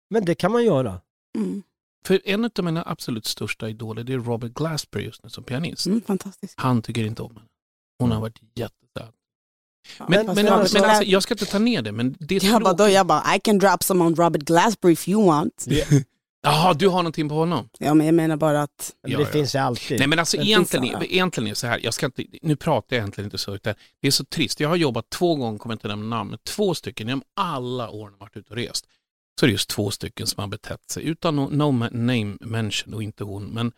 Men 0.10 0.26
det 0.26 0.36
kan 0.36 0.52
man 0.52 0.66
göra. 0.66 1.02
Mm. 1.38 1.64
För 2.06 2.22
en 2.26 2.46
av 2.46 2.64
mina 2.64 2.84
absolut 2.86 3.26
största 3.26 3.70
idoler 3.70 4.04
det 4.04 4.14
är 4.14 4.18
Robert 4.18 4.54
Glasper 4.54 5.00
just 5.00 5.24
nu 5.24 5.30
som 5.30 5.44
pianist. 5.44 5.86
Mm, 5.86 6.02
fantastiskt. 6.02 6.54
Han 6.58 6.82
tycker 6.82 7.04
inte 7.06 7.22
om 7.22 7.36
henne. 7.36 7.48
Hon 8.00 8.12
har 8.12 8.22
varit 8.22 8.40
jättesöt. 8.56 9.16
Ja, 10.00 10.06
Men, 10.10 10.26
men, 10.26 10.26
jag- 10.26 10.36
men 10.36 10.84
alltså, 10.84 11.04
jag 11.04 11.24
ska 11.24 11.34
inte 11.34 11.46
ta 11.46 11.60
ner 11.60 11.82
det, 11.82 11.92
men 11.92 12.16
det 12.20 12.36
är 12.36 12.46
Jag 12.46 12.62
bara, 12.64 12.74
då, 12.74 12.90
jag 12.90 13.08
bara, 13.08 13.36
I 13.36 13.40
can 13.40 13.58
drop 13.60 13.84
some 13.84 14.04
on 14.04 14.16
Robert 14.16 14.42
Glasper 14.42 14.90
if 14.90 15.08
you 15.08 15.26
want. 15.26 15.66
Jaha, 16.44 16.74
du 16.74 16.88
har 16.88 16.98
någonting 16.98 17.30
på 17.30 17.36
honom? 17.36 17.70
Ja, 17.80 17.94
men 17.94 18.06
jag 18.06 18.14
menar 18.16 18.38
bara 18.38 18.62
att... 18.62 18.92
Ja, 19.02 19.18
det 19.18 19.24
ja. 19.24 19.30
finns 19.30 19.56
ju 19.56 19.60
alltid. 19.60 20.00
Nej 20.00 20.08
men 20.08 20.20
alltså 20.20 20.38
Det 20.38 20.44
egentligen, 20.44 20.84
finns, 20.86 20.94
ja. 21.02 21.04
egentligen 21.06 21.48
är 21.48 21.52
det 21.52 21.56
så 21.56 21.68
här, 21.68 21.80
jag 21.84 21.94
ska 21.94 22.06
inte, 22.06 22.26
nu 22.42 22.56
pratar 22.56 22.96
jag 22.96 23.02
egentligen 23.02 23.26
inte 23.26 23.38
så, 23.38 23.56
utan 23.56 23.74
det 24.02 24.08
är 24.08 24.12
så 24.12 24.26
trist. 24.26 24.60
Jag 24.60 24.70
har 24.70 24.76
jobbat 24.76 25.10
två 25.10 25.36
gånger, 25.36 25.58
kommer 25.60 25.74
inte 25.74 25.88
nämna 25.88 26.16
namn, 26.16 26.30
men 26.30 26.40
två 26.44 26.74
stycken 26.74 27.08
genom 27.08 27.24
alla 27.36 27.90
år 27.90 28.06
när 28.06 28.12
jag 28.14 28.20
varit 28.20 28.38
ute 28.38 28.50
och 28.50 28.56
rest. 28.56 28.88
Så 29.40 29.46
är 29.46 29.48
det 29.48 29.52
just 29.52 29.70
två 29.70 29.92
stycken 29.92 30.28
som 30.28 30.42
har 30.42 30.48
betett 30.48 30.90
sig 30.90 31.04
utan 31.04 31.36
no, 31.36 31.50
no 31.52 31.72
name 31.92 32.38
mention 32.42 32.94
och 32.94 33.04
inte 33.04 33.24
hon, 33.24 33.46
men 33.46 33.72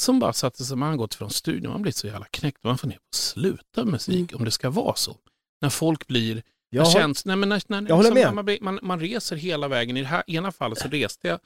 som 0.00 0.18
bara 0.18 0.32
satte 0.32 0.64
sig, 0.64 0.76
man 0.76 0.88
har 0.88 0.96
gått 0.96 1.14
från 1.14 1.30
studion, 1.30 1.72
man 1.72 1.82
blir 1.82 1.92
så 1.92 2.06
jävla 2.06 2.26
knäckt, 2.30 2.64
man 2.64 2.78
får 2.78 2.88
ner 2.88 2.96
på 2.96 3.02
att 3.10 3.14
sluta 3.14 3.84
musik 3.84 4.34
om 4.34 4.44
det 4.44 4.50
ska 4.50 4.70
vara 4.70 4.94
så. 4.94 5.16
När 5.60 5.70
folk 5.70 6.06
blir, 6.06 6.42
Jag 6.70 6.84
har- 6.84 6.92
känns, 6.92 7.24
nej 7.24 7.36
men 7.36 7.48
när, 7.48 7.62
när, 7.66 7.88
Jag 7.88 7.96
håller 7.96 8.14
liksom, 8.14 8.34
med. 8.34 8.44
Man, 8.62 8.74
man, 8.74 8.78
man 8.88 9.00
reser 9.00 9.36
hela 9.36 9.68
vägen, 9.68 9.96
i 9.96 10.00
det 10.00 10.06
här 10.06 10.22
ena 10.26 10.52
fallet 10.52 10.78
så 10.78 10.88
reste 10.88 11.28
jag 11.28 11.38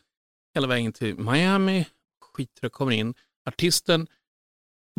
hela 0.54 0.66
vägen 0.66 0.92
till 0.92 1.14
Miami, 1.18 1.86
skiter 2.20 2.66
och 2.66 2.72
kommer 2.72 2.92
in, 2.92 3.14
artisten 3.48 4.06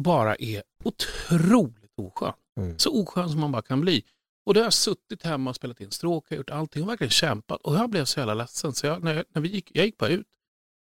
bara 0.02 0.36
är 0.36 0.64
otroligt 0.84 1.94
oskön. 1.98 2.34
Mm. 2.60 2.80
Så 2.80 3.02
oskön 3.02 3.30
som 3.30 3.40
man 3.40 3.52
bara 3.52 3.62
kan 3.62 3.82
bli. 3.82 4.04
Och 4.46 4.54
då 4.54 4.60
har 4.60 4.66
jag 4.66 4.74
suttit 4.74 5.24
hemma 5.24 5.50
och 5.50 5.56
spelat 5.56 5.82
in 5.82 5.92
stråkar, 5.92 6.36
gjort 6.36 6.50
allting 6.50 6.84
och 6.84 6.90
verkligen 6.90 7.12
kämpat. 7.12 7.62
Och 7.62 7.76
jag 7.76 7.90
blev 7.90 8.06
så 8.06 8.20
jävla 8.20 8.34
ledsen. 8.34 8.74
Så 8.74 8.86
jag, 8.88 9.04
när, 9.04 9.14
jag, 9.16 9.26
när 9.30 9.42
vi 9.42 9.50
gick, 9.50 9.72
jag 9.74 9.86
gick 9.86 9.98
bara 9.98 10.10
ut. 10.10 10.28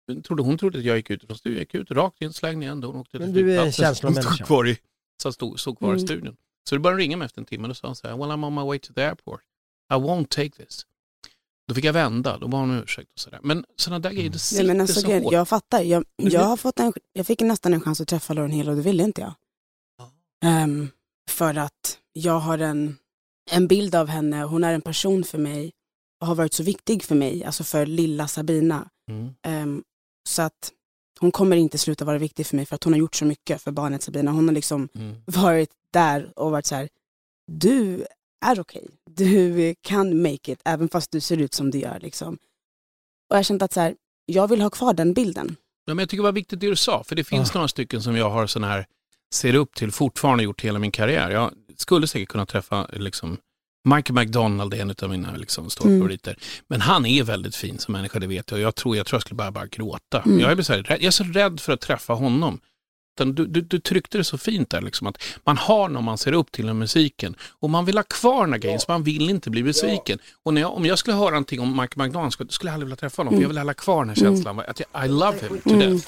Jag 0.06 0.24
Trodde, 0.24 0.44
hon 0.44 0.58
trodde 0.58 0.78
att 0.80 0.86
jag 0.86 0.98
gick 0.98 1.10
ut 1.10 1.24
från 1.28 1.38
studion. 1.38 1.56
Jag 1.58 1.62
gick 1.62 1.76
ut 1.76 1.92
rakt 1.92 2.22
in, 2.22 2.34
slängde 2.34 2.66
igen 2.66 2.82
dörren 2.82 2.96
och 2.96 3.02
åkte 3.02 3.12
till 3.12 3.20
Men 3.20 3.34
du 3.34 3.40
är 3.40 3.44
en 3.44 3.72
flygplatsen. 3.72 3.86
känslomänniska. 3.86 4.30
Hon 4.30 4.36
stod 4.36 4.48
kvar 4.48 4.68
i, 4.68 4.78
så 5.24 5.32
stod, 5.32 5.60
stod 5.60 5.78
kvar 5.78 5.90
i 5.90 5.92
Mm. 5.92 6.08
studion. 6.08 6.38
Så 6.70 6.76
det 6.76 6.80
började 6.80 7.02
ringa 7.02 7.18
mig 7.18 7.26
efter 7.26 7.42
en 7.42 7.46
timme 7.46 7.64
och 7.64 7.68
då 7.68 7.74
sa 7.76 7.88
hon 7.88 7.96
så 7.96 8.08
här, 8.08 8.18
well 8.18 8.30
I'm 8.32 8.46
on 8.48 8.54
my 8.56 8.62
way 8.62 8.80
to 8.80 8.94
the 8.94 9.02
airport. 9.04 9.42
I 9.92 9.96
won't 9.96 10.28
take 10.28 10.50
this. 10.50 10.86
Då 11.68 11.74
fick 11.76 11.86
jag 11.86 11.94
vända, 11.94 12.38
då 12.38 12.48
bad 12.48 12.60
hon 12.60 12.70
om 12.70 12.84
ursäkt 12.84 13.10
och 13.14 13.20
sådär. 13.20 13.40
Men 13.44 13.66
sådana 13.76 14.00
där 14.00 14.12
grejer, 14.12 14.30
det 14.30 14.40
sitter 14.40 14.64
Nej, 14.64 14.74
men 14.74 14.82
alltså, 14.82 15.02
så 15.02 15.08
grejen- 15.08 15.24
hårt. 15.24 15.34
jag 15.34 15.48
fattar. 15.48 15.82
Jag, 15.82 16.06
jag, 16.16 16.42
har 16.42 16.58
fått 16.58 16.80
en, 16.80 16.94
jag 17.14 17.28
fick 17.28 17.42
nästan 17.42 17.74
en 17.74 17.82
chans 17.82 18.02
att 18.02 18.08
träffa 18.08 18.34
Lauren 18.34 18.52
Hill 18.52 18.70
och 18.70 18.76
det 18.76 18.82
ville 18.82 19.04
inte 19.04 19.22
jag. 19.22 19.34
Ehm, 20.44 20.90
för 21.30 21.56
att 21.56 22.00
jag 22.14 22.40
har 22.40 22.58
en, 22.58 22.98
en 23.52 23.68
bild 23.68 23.96
av 23.96 24.08
henne, 24.08 24.44
hon 24.44 24.64
är 24.64 24.74
en 24.74 24.82
person 24.82 25.24
för 25.24 25.38
mig 25.38 25.72
och 26.22 26.28
har 26.28 26.36
varit 26.36 26.54
så 26.54 26.64
viktig 26.64 27.04
för 27.04 27.16
mig, 27.16 27.44
alltså 27.44 27.64
för 27.64 27.86
lilla 27.86 28.28
Sabina. 28.28 28.90
Mm. 29.10 29.34
Ehm, 29.44 29.84
så 30.30 30.42
att 30.42 30.72
hon 31.20 31.32
kommer 31.32 31.56
inte 31.58 31.78
sluta 31.78 32.06
vara 32.06 32.18
viktig 32.18 32.48
för 32.48 32.56
mig 32.56 32.66
för 32.66 32.76
att 32.76 32.84
hon 32.84 32.94
har 32.94 33.00
gjort 33.00 33.16
så 33.16 33.26
mycket 33.26 33.62
för 33.62 33.72
barnet 33.72 34.04
Sabina. 34.04 34.32
Hon 34.32 34.48
har 34.48 34.56
liksom 34.56 34.90
Mm. 34.96 35.16
varit 35.26 35.70
där 35.94 36.34
och 36.40 36.52
varit 36.52 36.66
så 36.66 36.76
här, 36.76 36.90
du 37.52 38.06
är 38.46 38.60
okej, 38.60 38.88
du 39.10 39.76
kan 39.82 40.22
make 40.22 40.52
it 40.52 40.62
även 40.66 40.90
fast 40.90 41.12
du 41.12 41.20
ser 41.22 41.38
ut 41.38 41.54
som 41.54 41.72
du 41.72 41.80
gör. 41.80 42.00
Liksom. 42.00 42.34
Och 43.30 43.36
jag 43.36 43.38
har 43.38 43.44
känt 43.44 43.62
att 43.62 43.74
så 43.74 43.80
här, 43.80 43.96
jag 44.26 44.48
vill 44.48 44.62
ha 44.62 44.70
kvar 44.70 44.94
den 44.94 45.14
bilden. 45.14 45.56
Ja, 45.86 45.94
men 45.94 46.00
jag 46.00 46.10
tycker 46.10 46.22
det 46.22 46.28
var 46.28 46.32
viktigt 46.32 46.60
det 46.60 46.68
du 46.70 46.76
sa, 46.76 47.04
för 47.04 47.16
det 47.16 47.24
finns 47.24 47.54
några 47.54 47.68
stycken 47.68 48.02
som 48.02 48.16
jag 48.16 48.30
har 48.30 48.48
sån 48.48 48.64
här, 48.64 48.86
ser 49.34 49.56
upp 49.56 49.76
till 49.76 49.92
fortfarande 49.92 50.44
gjort 50.44 50.62
hela 50.62 50.80
min 50.80 50.92
karriär. 50.92 51.30
Jag 51.30 51.52
skulle 51.78 52.08
säkert 52.08 52.30
kunna 52.30 52.46
träffa 52.46 52.88
liksom, 52.94 53.38
Michael 53.96 54.16
McDonald 54.20 54.74
är 54.74 54.78
en 54.82 54.94
av 55.04 55.10
mina 55.10 55.36
liksom, 55.36 55.70
stora 55.70 55.88
Mm. 55.90 56.00
favoriter. 56.02 56.38
Men 56.68 56.82
han 56.82 57.06
är 57.06 57.24
väldigt 57.24 57.56
fin 57.56 57.80
som 57.80 57.92
människa, 57.92 58.20
det 58.20 58.28
vet 58.28 58.52
jag. 58.52 58.60
Jag 58.60 58.76
tror 58.76 58.98
jag, 58.98 59.06
tror 59.06 59.16
jag 59.18 59.22
skulle 59.22 59.36
bara, 59.36 59.52
bara 59.52 59.68
gråta. 59.68 60.22
Mm. 60.26 60.40
Jag, 60.40 60.60
är 60.60 60.64
så 60.64 60.74
här, 60.74 60.86
jag 60.90 61.04
är 61.04 61.12
så 61.12 61.24
rädd 61.24 61.60
för 61.60 61.74
att 61.74 61.82
träffa 61.82 62.14
honom. 62.14 62.60
Du, 63.18 63.32
du, 63.46 63.62
du 63.62 63.80
tryckte 63.80 64.18
det 64.18 64.24
så 64.24 64.38
fint 64.38 64.70
där, 64.70 64.82
liksom, 64.82 65.08
att 65.08 65.24
man 65.46 65.58
har 65.58 65.90
någon 65.90 66.04
man 66.04 66.18
ser 66.18 66.34
upp 66.34 66.52
till 66.52 66.70
i 66.70 66.74
musiken 66.74 67.36
och 67.60 67.70
man 67.70 67.86
vill 67.86 67.98
ha 67.98 68.04
kvar 68.04 68.42
den 68.44 68.54
här 68.54 68.60
grejen, 68.60 68.80
så 68.80 68.92
man 68.92 69.04
vill 69.04 69.30
inte 69.30 69.50
bli 69.50 69.64
besviken. 69.64 70.20
Och 70.44 70.54
när 70.54 70.62
jag, 70.62 70.74
om 70.74 70.86
jag 70.86 71.00
skulle 71.00 71.16
höra 71.18 71.30
någonting 71.30 71.60
om 71.60 71.72
Michael 71.72 72.08
McDonald 72.08 72.34
skulle, 72.34 72.50
jag 72.62 72.74
aldrig 72.74 72.86
vilja 72.88 72.96
träffa 72.96 73.20
honom, 73.20 73.34
för 73.34 73.42
jag 73.42 73.48
vill 73.50 73.58
hålla 73.58 73.74
kvar 73.74 74.06
den 74.06 74.10
här 74.16 74.22
Mm. 74.22 74.36
känslan, 74.36 74.60
att 74.60 74.82
jag, 74.94 75.06
I 75.06 75.08
love 75.08 75.38
him 75.42 75.62
to 75.62 75.70
Mm. 75.70 75.80
death. 75.80 76.08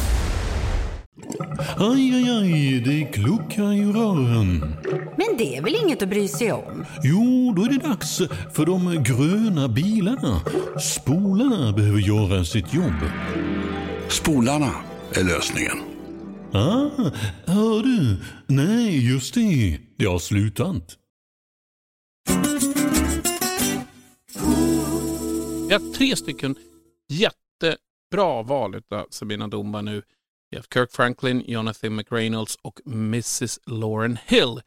Aj, 1.77 2.15
aj, 2.15 2.29
aj, 2.29 2.81
det 2.85 3.03
kluckar 3.13 3.73
i 3.73 3.85
rören. 3.85 4.59
Men 5.17 5.37
det 5.37 5.57
är 5.57 5.61
väl 5.61 5.75
inget 5.75 6.01
att 6.01 6.09
bry 6.09 6.27
sig 6.27 6.51
om? 6.51 6.85
Jo, 7.03 7.53
då 7.55 7.63
är 7.63 7.69
det 7.69 7.87
dags 7.87 8.17
för 8.53 8.65
de 8.65 9.03
gröna 9.03 9.67
bilarna. 9.67 10.41
Spolarna 10.79 11.71
behöver 11.71 11.99
göra 11.99 12.45
sitt 12.45 12.73
jobb. 12.73 12.99
Spolarna 14.09 14.71
är 15.13 15.23
lösningen. 15.23 15.77
Ah, 16.53 16.89
hör 17.45 17.83
du? 17.83 18.17
Nej, 18.47 19.11
just 19.11 19.33
det. 19.33 19.79
Det 19.97 20.05
har 20.05 20.19
slutat. 20.19 20.97
Vi 25.67 25.73
har 25.73 25.93
tre 25.93 26.15
stycken 26.15 26.55
jättebra 27.09 28.43
val 28.43 28.75
av 28.75 29.05
Sabina 29.09 29.47
Dumba 29.47 29.81
nu. 29.81 30.01
Vi 30.51 30.57
har 30.57 30.63
Kirk 30.73 30.91
Franklin, 30.91 31.43
Jonathan 31.47 31.95
McReynolds 31.95 32.57
och 32.61 32.79
Mrs 32.85 33.59
Lauren 33.65 34.17
Hill. 34.27 34.61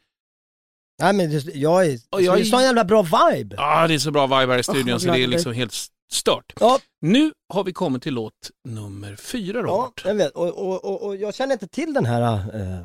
Nej 1.02 1.12
men 1.12 1.30
det, 1.30 1.54
jag 1.54 1.86
är, 1.86 1.98
Och 2.10 2.22
jag 2.22 2.36
det 2.36 2.40
är 2.40 2.40
är- 2.40 2.44
så 2.44 2.56
en 2.56 2.62
jävla 2.62 2.84
bra 2.84 3.02
vibe. 3.02 3.56
Ah, 3.58 3.86
det 3.86 3.94
är 3.94 3.98
så 3.98 4.10
bra 4.10 4.26
vibe 4.26 4.52
här 4.52 4.58
i 4.58 4.62
studion 4.62 4.90
vad 4.90 5.02
så 5.02 5.12
det 5.12 5.22
är 5.22 5.26
liksom 5.26 5.52
helt 5.52 5.74
stört. 6.12 6.52
Ja. 6.60 6.78
Nu 7.00 7.32
har 7.48 7.64
vi 7.64 7.72
kommit 7.72 8.02
till 8.02 8.14
låt 8.14 8.50
nummer 8.68 9.16
fyra, 9.16 9.58
Ja, 9.58 9.62
Robert. 9.64 10.02
jag 10.04 10.14
vet. 10.14 10.32
Och, 10.32 10.48
och, 10.48 10.84
och, 10.84 11.02
och 11.06 11.16
jag 11.16 11.34
känner 11.34 11.52
inte 11.52 11.68
till 11.68 11.94
den 11.94 12.04
här 12.06 12.22
äh, 12.60 12.84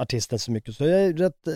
artisten 0.00 0.38
så 0.38 0.50
mycket 0.50 0.76
så 0.76 0.84
jag 0.86 1.00
är 1.02 1.12
rätt 1.12 1.46
äh, 1.46 1.54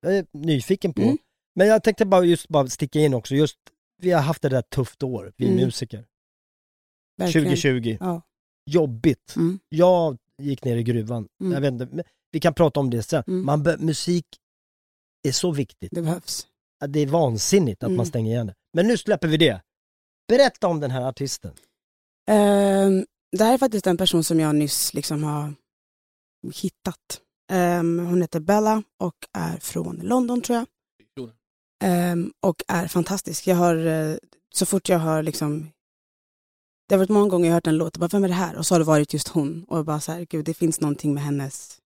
jag 0.00 0.16
är 0.16 0.26
nyfiken 0.32 0.92
på. 0.92 1.02
Mm. 1.02 1.18
Men 1.54 1.66
jag 1.66 1.82
tänkte 1.82 2.06
bara 2.06 2.24
just 2.24 2.48
bara 2.48 2.66
sticka 2.68 2.98
in 2.98 3.14
också, 3.14 3.34
just 3.34 3.56
vi 4.02 4.10
har 4.10 4.22
haft 4.22 4.44
ett 4.44 4.52
rätt 4.52 4.70
tufft 4.70 5.02
år, 5.02 5.32
vi 5.36 5.46
Mm. 5.48 5.64
musiker. 5.64 6.04
Verkligen. 7.18 7.44
2020. 7.56 7.96
Ja. 8.00 8.22
Jobbigt. 8.66 9.36
Mm. 9.36 9.58
Jag 9.68 10.16
gick 10.42 10.64
ner 10.64 10.76
i 10.76 10.82
gruvan. 10.82 11.28
Mm. 11.40 11.52
Jag 11.52 11.60
vet 11.60 11.72
inte, 11.72 12.04
vi 12.30 12.40
kan 12.40 12.54
prata 12.54 12.80
om 12.80 12.90
det 12.90 13.02
sen. 13.02 13.22
Mm. 13.26 13.44
Man 13.46 13.62
be- 13.62 13.76
musik 13.78 14.26
är 15.28 15.32
så 15.32 15.52
viktigt. 15.52 15.88
Det 15.92 16.02
behövs. 16.02 16.46
Det 16.88 17.00
är 17.00 17.06
vansinnigt 17.06 17.82
att 17.82 17.86
Mm. 17.86 17.96
man 17.96 18.06
stänger 18.06 18.32
igen 18.32 18.46
det. 18.46 18.54
Men 18.72 18.86
nu 18.86 18.96
släpper 18.98 19.28
vi 19.28 19.36
det. 19.36 19.62
Berätta 20.28 20.66
om 20.68 20.80
den 20.80 20.90
här 20.90 21.02
artisten. 21.08 21.52
Ehm, 22.30 23.06
det 23.36 23.44
här 23.44 23.54
är 23.54 23.58
faktiskt 23.58 23.86
en 23.86 23.96
person 23.96 24.24
som 24.24 24.40
jag 24.40 24.54
nyss 24.54 24.94
liksom 24.94 25.22
har 25.24 25.54
hittat. 26.62 27.20
Ehm, 27.52 27.98
hon 27.98 28.22
heter 28.22 28.40
Bella 28.40 28.82
och 29.02 29.14
är 29.38 29.58
från 29.58 29.96
London 29.96 30.40
tror 30.42 30.58
jag. 30.58 30.66
Ehm, 31.84 32.32
och 32.40 32.62
är 32.68 32.88
fantastisk. 32.88 33.46
Jag 33.46 33.56
har, 33.56 33.86
eh, 33.86 34.16
så 34.54 34.66
fort 34.66 34.88
jag 34.88 34.98
har 34.98 35.22
liksom, 35.22 35.70
det 36.86 36.94
har 36.94 36.98
varit 36.98 37.08
många 37.10 37.28
gånger 37.28 37.46
jag 37.46 37.54
hört 37.54 37.66
en 37.66 37.76
låt 37.76 37.96
och 37.96 38.00
bara, 38.00 38.08
vem 38.08 38.24
är 38.24 38.28
det 38.28 38.34
här? 38.34 38.56
Och 38.56 38.66
så 38.66 38.74
har 38.74 38.78
det 38.78 38.84
varit 38.84 39.12
just 39.12 39.28
hon. 39.28 39.64
Och 39.64 39.84
bara 39.84 40.00
så 40.00 40.12
här, 40.12 40.26
gud 40.30 40.44
det 40.44 40.54
finns 40.54 40.80
någonting 40.80 41.14
med 41.14 41.22
hennes, 41.22 41.78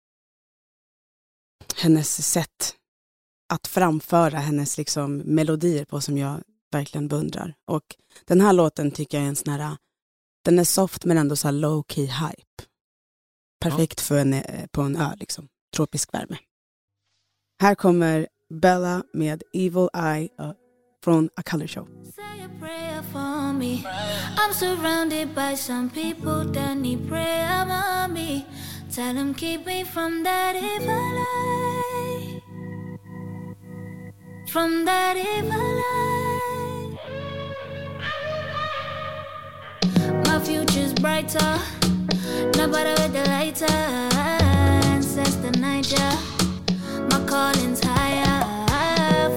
hennes 1.75 2.31
sätt 2.31 2.75
att 3.53 3.67
framföra 3.67 4.39
hennes 4.39 4.77
liksom 4.77 5.17
melodier 5.17 5.85
på 5.85 6.01
som 6.01 6.17
jag 6.17 6.43
verkligen 6.71 7.07
beundrar. 7.07 7.55
Och 7.65 7.95
den 8.25 8.41
här 8.41 8.53
låten 8.53 8.91
tycker 8.91 9.17
jag 9.17 9.25
är 9.25 9.29
en 9.29 9.35
sån 9.35 9.53
här, 9.53 9.77
den 10.45 10.59
är 10.59 10.63
soft 10.63 11.05
men 11.05 11.17
ändå 11.17 11.35
så 11.35 11.47
här 11.47 11.53
low 11.53 11.83
key 11.87 12.05
hype. 12.05 12.63
Perfekt 13.61 14.01
för 14.01 14.17
en, 14.17 14.43
på 14.71 14.81
en 14.81 14.95
ö 14.95 15.15
liksom, 15.17 15.47
tropisk 15.75 16.13
värme. 16.13 16.37
Här 17.61 17.75
kommer 17.75 18.27
Bella 18.49 19.03
med 19.13 19.43
Evil 19.53 19.89
Eye 19.93 20.29
uh, 20.41 20.51
från 21.03 21.29
A 21.35 21.41
Color 21.43 21.67
Show. 21.67 21.87
Say 22.15 22.43
a 22.43 22.49
prayer 22.59 23.03
for 23.11 23.53
me. 23.53 23.85
I'm 24.37 24.53
surrounded 24.53 25.35
by 25.35 25.55
some 25.55 25.89
people 25.89 26.51
that 26.51 26.77
need 26.77 27.07
prayer, 27.07 27.65
mommy. 27.65 28.45
Tell 28.95 29.13
them 29.13 29.33
keep 29.33 29.65
me 29.65 29.83
from 29.83 30.23
that 30.23 30.55
evil 30.55 30.89
eye. 30.91 32.41
From 34.47 34.85
that 34.85 35.15
evil 35.15 35.81
eye. 35.95 36.97
My 40.25 40.39
future's 40.39 40.93
brighter. 40.93 41.59
Nobody 42.57 42.91
with 43.01 43.13
the 43.13 43.23
lighter. 43.29 43.65
Ancestor 44.87 45.51
Niger. 45.59 46.11
My 47.09 47.19
calling's 47.25 47.81
higher. 47.83 48.45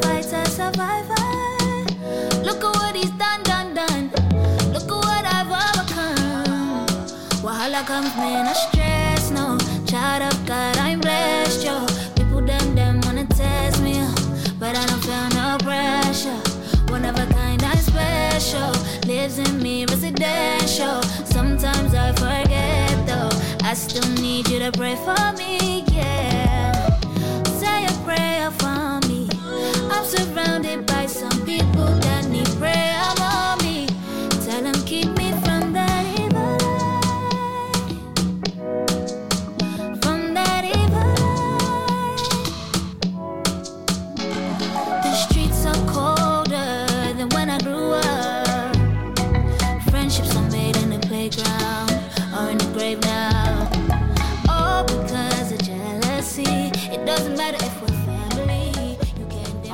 Fighter, 0.00 0.44
survivor. 0.46 1.11
Overcome. 7.82 7.82
Wahala 7.82 7.86
comes, 7.86 8.16
man, 8.16 8.46
I 8.46 8.52
stress. 8.52 9.30
No, 9.30 9.58
child 9.86 10.32
of 10.32 10.46
God, 10.46 10.76
I'm 10.78 11.00
blessed. 11.00 11.64
yo. 11.64 11.86
People 12.14 12.42
them 12.42 12.74
them 12.74 13.00
wanna 13.02 13.26
test 13.26 13.82
me, 13.82 14.00
uh, 14.00 14.14
but 14.58 14.76
I 14.76 14.86
don't 14.86 15.02
feel 15.02 15.28
no 15.30 15.58
pressure. 15.58 16.40
One 16.90 17.04
of 17.04 17.16
a 17.16 17.26
kind, 17.32 17.62
I'm 17.62 17.78
special. 17.78 18.72
Lives 19.06 19.38
in 19.38 19.62
me, 19.62 19.86
residential. 19.86 21.02
Sometimes 21.24 21.94
I 21.94 22.12
forget 22.12 23.06
though. 23.06 23.30
I 23.62 23.74
still 23.74 24.08
need 24.20 24.48
you 24.48 24.58
to 24.60 24.72
pray 24.72 24.96
for 24.96 25.32
me, 25.38 25.84
yeah. 25.92 26.98
Say 27.60 27.84
a 27.84 27.92
prayer 28.04 28.50
for 28.50 29.00
me. 29.08 29.28
I'm 29.90 30.04
surrounded 30.04 30.86
by 30.86 31.06
some 31.06 31.44
people 31.44 31.90
that 32.06 32.28
need 32.28 32.48
prayer 32.58 33.01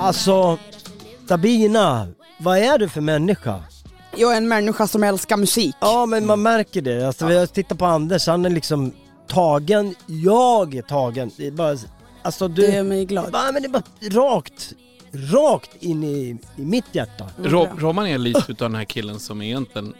Alltså, 0.08 0.58
Sabina, 1.28 2.08
vad 2.38 2.58
är 2.58 2.78
du 2.78 2.88
för 2.88 3.00
människa? 3.00 3.64
Jag 4.16 4.32
är 4.32 4.36
en 4.36 4.48
människa 4.48 4.86
som 4.86 5.04
älskar 5.04 5.36
musik. 5.36 5.76
Ja 5.80 6.06
men 6.06 6.26
man 6.26 6.42
märker 6.42 6.82
det, 6.82 7.06
alltså 7.06 7.26
vi 7.26 7.38
har 7.38 7.46
tittat 7.46 7.78
på 7.78 7.86
Anders, 7.86 8.26
han 8.26 8.44
är 8.44 8.50
liksom 8.50 8.92
tagen, 9.26 9.94
jag 10.06 10.74
är 10.74 10.82
tagen. 10.82 11.30
Det 11.36 11.46
är 11.46 11.50
bara, 11.50 11.76
alltså 12.22 12.48
du... 12.48 12.62
Det 12.66 12.74
gör 12.74 12.82
mig 12.82 13.04
glad. 13.04 13.30
Ja, 13.32 13.50
men 13.52 13.62
det 13.62 13.68
är 13.68 13.70
bara 13.70 13.82
rakt, 14.02 14.72
rakt 15.12 15.82
in 15.82 16.04
i, 16.04 16.38
i 16.56 16.62
mitt 16.62 16.86
hjärta. 16.92 17.26
Rob, 17.42 17.68
Robban 17.78 18.06
är 18.06 18.18
lite 18.18 18.52
utav 18.52 18.70
den 18.70 18.78
här 18.78 18.84
killen 18.84 19.20
som 19.20 19.42
egentligen 19.42 19.94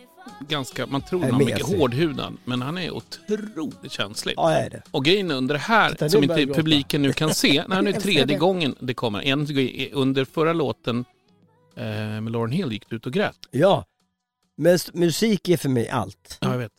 ganska, 0.49 0.87
man 0.87 1.01
tror 1.01 1.23
han 1.23 1.41
är 1.41 1.45
mycket 1.45 1.67
hårdhudad, 1.67 2.37
men 2.45 2.63
han 2.63 2.79
är 2.79 2.91
otroligt 2.91 3.93
känslig. 3.93 4.35
Ja, 4.37 4.53
är 4.53 4.71
det. 4.71 4.83
Och 4.91 5.05
grejen 5.05 5.31
under 5.31 5.55
det 5.55 5.61
här, 5.61 5.91
Titta, 5.91 6.09
som 6.09 6.23
inte 6.23 6.47
publiken 6.47 7.03
nu 7.03 7.13
kan 7.13 7.35
se, 7.35 7.65
när 7.69 7.83
nu 7.83 7.91
är 7.95 8.01
tredje 8.01 8.39
gången 8.39 8.75
det 8.81 8.95
kommer, 8.95 9.23
en, 9.23 9.47
under 9.93 10.25
förra 10.25 10.53
låten 10.53 11.05
eh, 11.77 11.85
med 12.21 12.31
Lauren 12.31 12.53
Hill 12.53 12.73
gick 12.73 12.89
du 12.89 12.97
ut 12.97 13.07
och 13.07 13.13
grät. 13.13 13.39
Ja, 13.51 13.85
men 14.57 14.79
musik 14.93 15.49
är 15.49 15.57
för 15.57 15.69
mig 15.69 15.89
allt. 15.89 16.39
Ja, 16.41 16.51
jag 16.51 16.59
vet. 16.59 16.73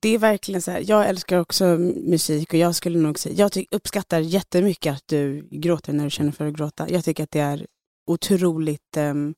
Det 0.00 0.08
är 0.08 0.18
verkligen 0.18 0.62
så 0.62 0.70
här, 0.70 0.84
jag 0.86 1.08
älskar 1.08 1.38
också 1.38 1.64
musik 2.04 2.52
och 2.52 2.58
jag 2.58 2.74
skulle 2.74 2.98
nog 2.98 3.18
säga, 3.18 3.34
jag 3.34 3.64
uppskattar 3.70 4.20
jättemycket 4.20 4.94
att 4.94 5.02
du 5.06 5.48
gråter 5.50 5.92
när 5.92 6.04
du 6.04 6.10
känner 6.10 6.32
för 6.32 6.46
att 6.46 6.54
gråta. 6.54 6.90
Jag 6.90 7.04
tycker 7.04 7.22
att 7.24 7.30
det 7.30 7.40
är 7.40 7.66
otroligt 8.06 8.96
um, 8.96 9.34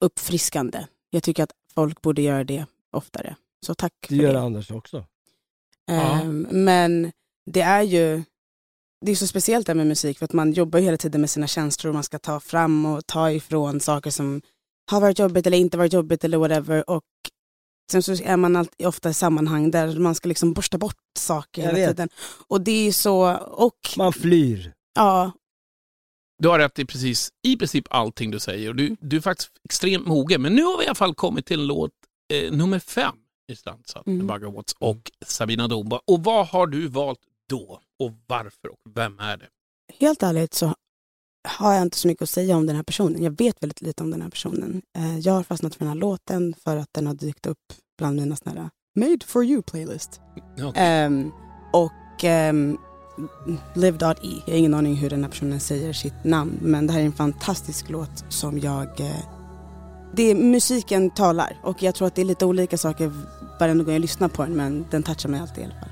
uppfriskande. 0.00 0.86
Jag 1.10 1.22
tycker 1.22 1.42
att 1.42 1.52
folk 1.76 2.02
borde 2.02 2.22
göra 2.22 2.44
det 2.44 2.66
oftare. 2.92 3.36
Så 3.66 3.74
tack 3.74 3.92
Det 4.00 4.06
för 4.08 4.14
gör 4.22 4.32
det. 4.32 4.40
Anders 4.40 4.70
också. 4.70 5.04
Ehm, 5.90 6.46
Men 6.50 7.12
det 7.50 7.60
är 7.60 7.82
ju 7.82 8.22
det 9.00 9.12
är 9.12 9.16
så 9.16 9.26
speciellt 9.26 9.66
det 9.66 9.74
med 9.74 9.86
musik 9.86 10.18
för 10.18 10.24
att 10.24 10.32
man 10.32 10.52
jobbar 10.52 10.78
hela 10.80 10.96
tiden 10.96 11.20
med 11.20 11.30
sina 11.30 11.46
känslor 11.46 11.88
och 11.88 11.94
man 11.94 12.02
ska 12.04 12.18
ta 12.18 12.40
fram 12.40 12.86
och 12.86 13.06
ta 13.06 13.30
ifrån 13.32 13.80
saker 13.80 14.10
som 14.10 14.42
har 14.90 15.00
varit 15.00 15.18
jobbigt 15.18 15.46
eller 15.46 15.58
inte 15.58 15.78
varit 15.78 15.92
jobbigt 15.92 16.24
eller 16.24 16.38
whatever. 16.38 16.90
Och 16.90 17.02
sen 17.92 18.02
så 18.02 18.12
är 18.22 18.36
man 18.36 18.56
alltid, 18.56 18.86
ofta 18.86 19.10
i 19.10 19.14
sammanhang 19.14 19.70
där 19.70 19.98
man 19.98 20.14
ska 20.14 20.28
liksom 20.28 20.52
borsta 20.52 20.78
bort 20.78 20.96
saker 21.18 21.62
hela 21.62 21.88
tiden. 21.88 22.08
Och 22.48 22.60
det 22.60 22.70
är 22.70 22.84
ju 22.84 22.92
så, 22.92 23.36
och 23.36 23.78
Man 23.96 24.12
flyr. 24.12 24.72
ja, 24.94 25.32
Du 26.38 26.48
har 26.48 26.58
rätt 26.58 26.78
i 26.78 26.84
precis, 26.84 27.30
i 27.42 27.56
princip 27.56 27.86
allting 27.90 28.30
du 28.30 28.38
säger 28.38 28.68
och 28.68 28.76
du, 28.76 28.96
du 29.00 29.16
är 29.16 29.20
faktiskt 29.20 29.50
extremt 29.64 30.06
mogen. 30.06 30.42
Men 30.42 30.54
nu 30.54 30.62
har 30.62 30.78
vi 30.78 30.84
i 30.84 30.86
alla 30.86 30.94
fall 30.94 31.14
kommit 31.14 31.46
till 31.46 31.66
låt 31.66 31.90
eh, 32.32 32.52
nummer 32.52 32.78
fem 32.78 33.14
i 33.52 33.56
Strandsatt 33.56 34.06
Mm. 34.06 34.16
med 34.18 34.26
Bagger 34.26 34.46
Watts 34.50 34.74
och 34.78 35.10
Sabina 35.26 35.68
Domba. 35.68 36.00
Och 36.06 36.24
vad 36.24 36.46
har 36.46 36.66
du 36.66 36.88
valt 36.88 37.20
då? 37.48 37.80
Och 37.98 38.12
varför? 38.26 38.68
Och 38.68 38.78
vem 38.94 39.18
är 39.18 39.36
det? 39.36 39.46
helt 40.00 40.22
ärligt 40.22 40.54
så 40.54 40.74
har 41.48 41.72
jag 41.74 41.82
inte 41.82 41.96
så 41.96 42.08
mycket 42.08 42.22
att 42.22 42.30
säga 42.30 42.56
om 42.56 42.66
den 42.66 42.76
här 42.76 42.82
personen. 42.82 43.22
Jag 43.22 43.38
vet 43.38 43.62
väldigt 43.62 43.80
lite 43.82 44.02
om 44.02 44.10
den 44.10 44.22
här 44.22 44.28
personen. 44.30 44.82
Eh, 44.98 45.18
Jag 45.18 45.32
har 45.32 45.42
fastnat 45.42 45.74
för 45.74 45.78
den 45.78 45.88
här 45.88 45.94
låten 45.94 46.54
för 46.64 46.76
att 46.76 46.88
den 46.92 47.06
har 47.06 47.14
dykt 47.14 47.46
upp 47.46 47.58
bland 47.98 48.16
mina 48.16 48.36
här 48.44 48.70
Made 48.96 49.26
for 49.26 49.44
you 49.44 49.62
playlist. 49.62 50.20
Okej. 50.62 50.72
Ehm, 50.76 51.32
och 51.72 52.24
um, 52.24 52.78
Live.e, 53.74 54.42
jag 54.46 54.52
har 54.52 54.58
ingen 54.58 54.74
aning 54.74 54.94
hur 54.94 55.10
den 55.10 55.24
här 55.24 55.30
personen 55.30 55.60
säger 55.60 55.92
sitt 55.92 56.24
namn, 56.24 56.58
men 56.62 56.86
det 56.86 56.92
här 56.92 57.00
är 57.00 57.04
en 57.04 57.12
fantastisk 57.12 57.88
låt 57.88 58.24
som 58.28 58.58
jag... 58.58 59.00
Eh, 59.00 59.16
det 60.12 60.22
är, 60.30 60.34
musiken 60.34 61.10
talar 61.10 61.56
och 61.62 61.82
jag 61.82 61.94
tror 61.94 62.08
att 62.08 62.14
det 62.14 62.20
är 62.20 62.26
lite 62.26 62.46
olika 62.46 62.78
saker 62.78 63.12
varenda 63.60 63.84
gång 63.84 63.92
jag 63.92 64.00
lyssnar 64.00 64.28
på 64.28 64.42
den, 64.42 64.56
men 64.56 64.86
den 64.90 65.02
touchar 65.02 65.28
mig 65.28 65.40
alltid 65.40 65.62
i 65.62 65.64
alla 65.64 65.74
fall. 65.74 65.90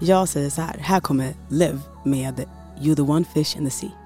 Jag 0.00 0.28
säger 0.28 0.50
så 0.50 0.62
här, 0.62 0.76
här 0.78 1.00
kommer 1.00 1.34
Live 1.48 1.78
med 2.04 2.44
You 2.80 2.96
the 2.96 3.02
one 3.02 3.24
fish 3.34 3.56
in 3.56 3.64
the 3.64 3.70
sea. 3.70 4.03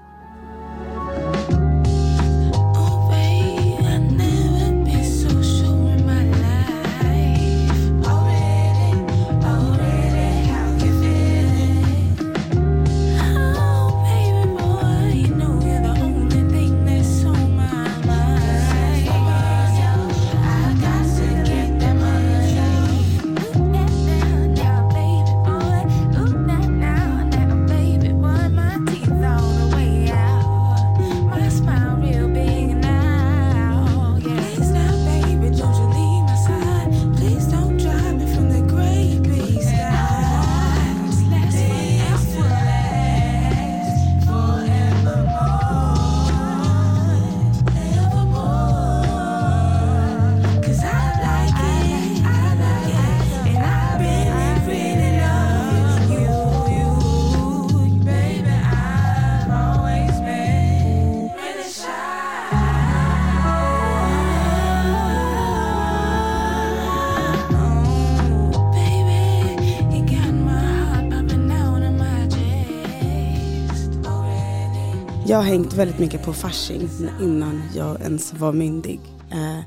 Har 75.39 75.45
hängt 75.45 75.73
väldigt 75.73 75.99
mycket 75.99 76.25
på 76.25 76.33
Fasching 76.33 76.89
innan 77.21 77.61
jag 77.75 78.01
ens 78.01 78.33
var 78.33 78.53
myndig. 78.53 78.99
Eh, 79.31 79.59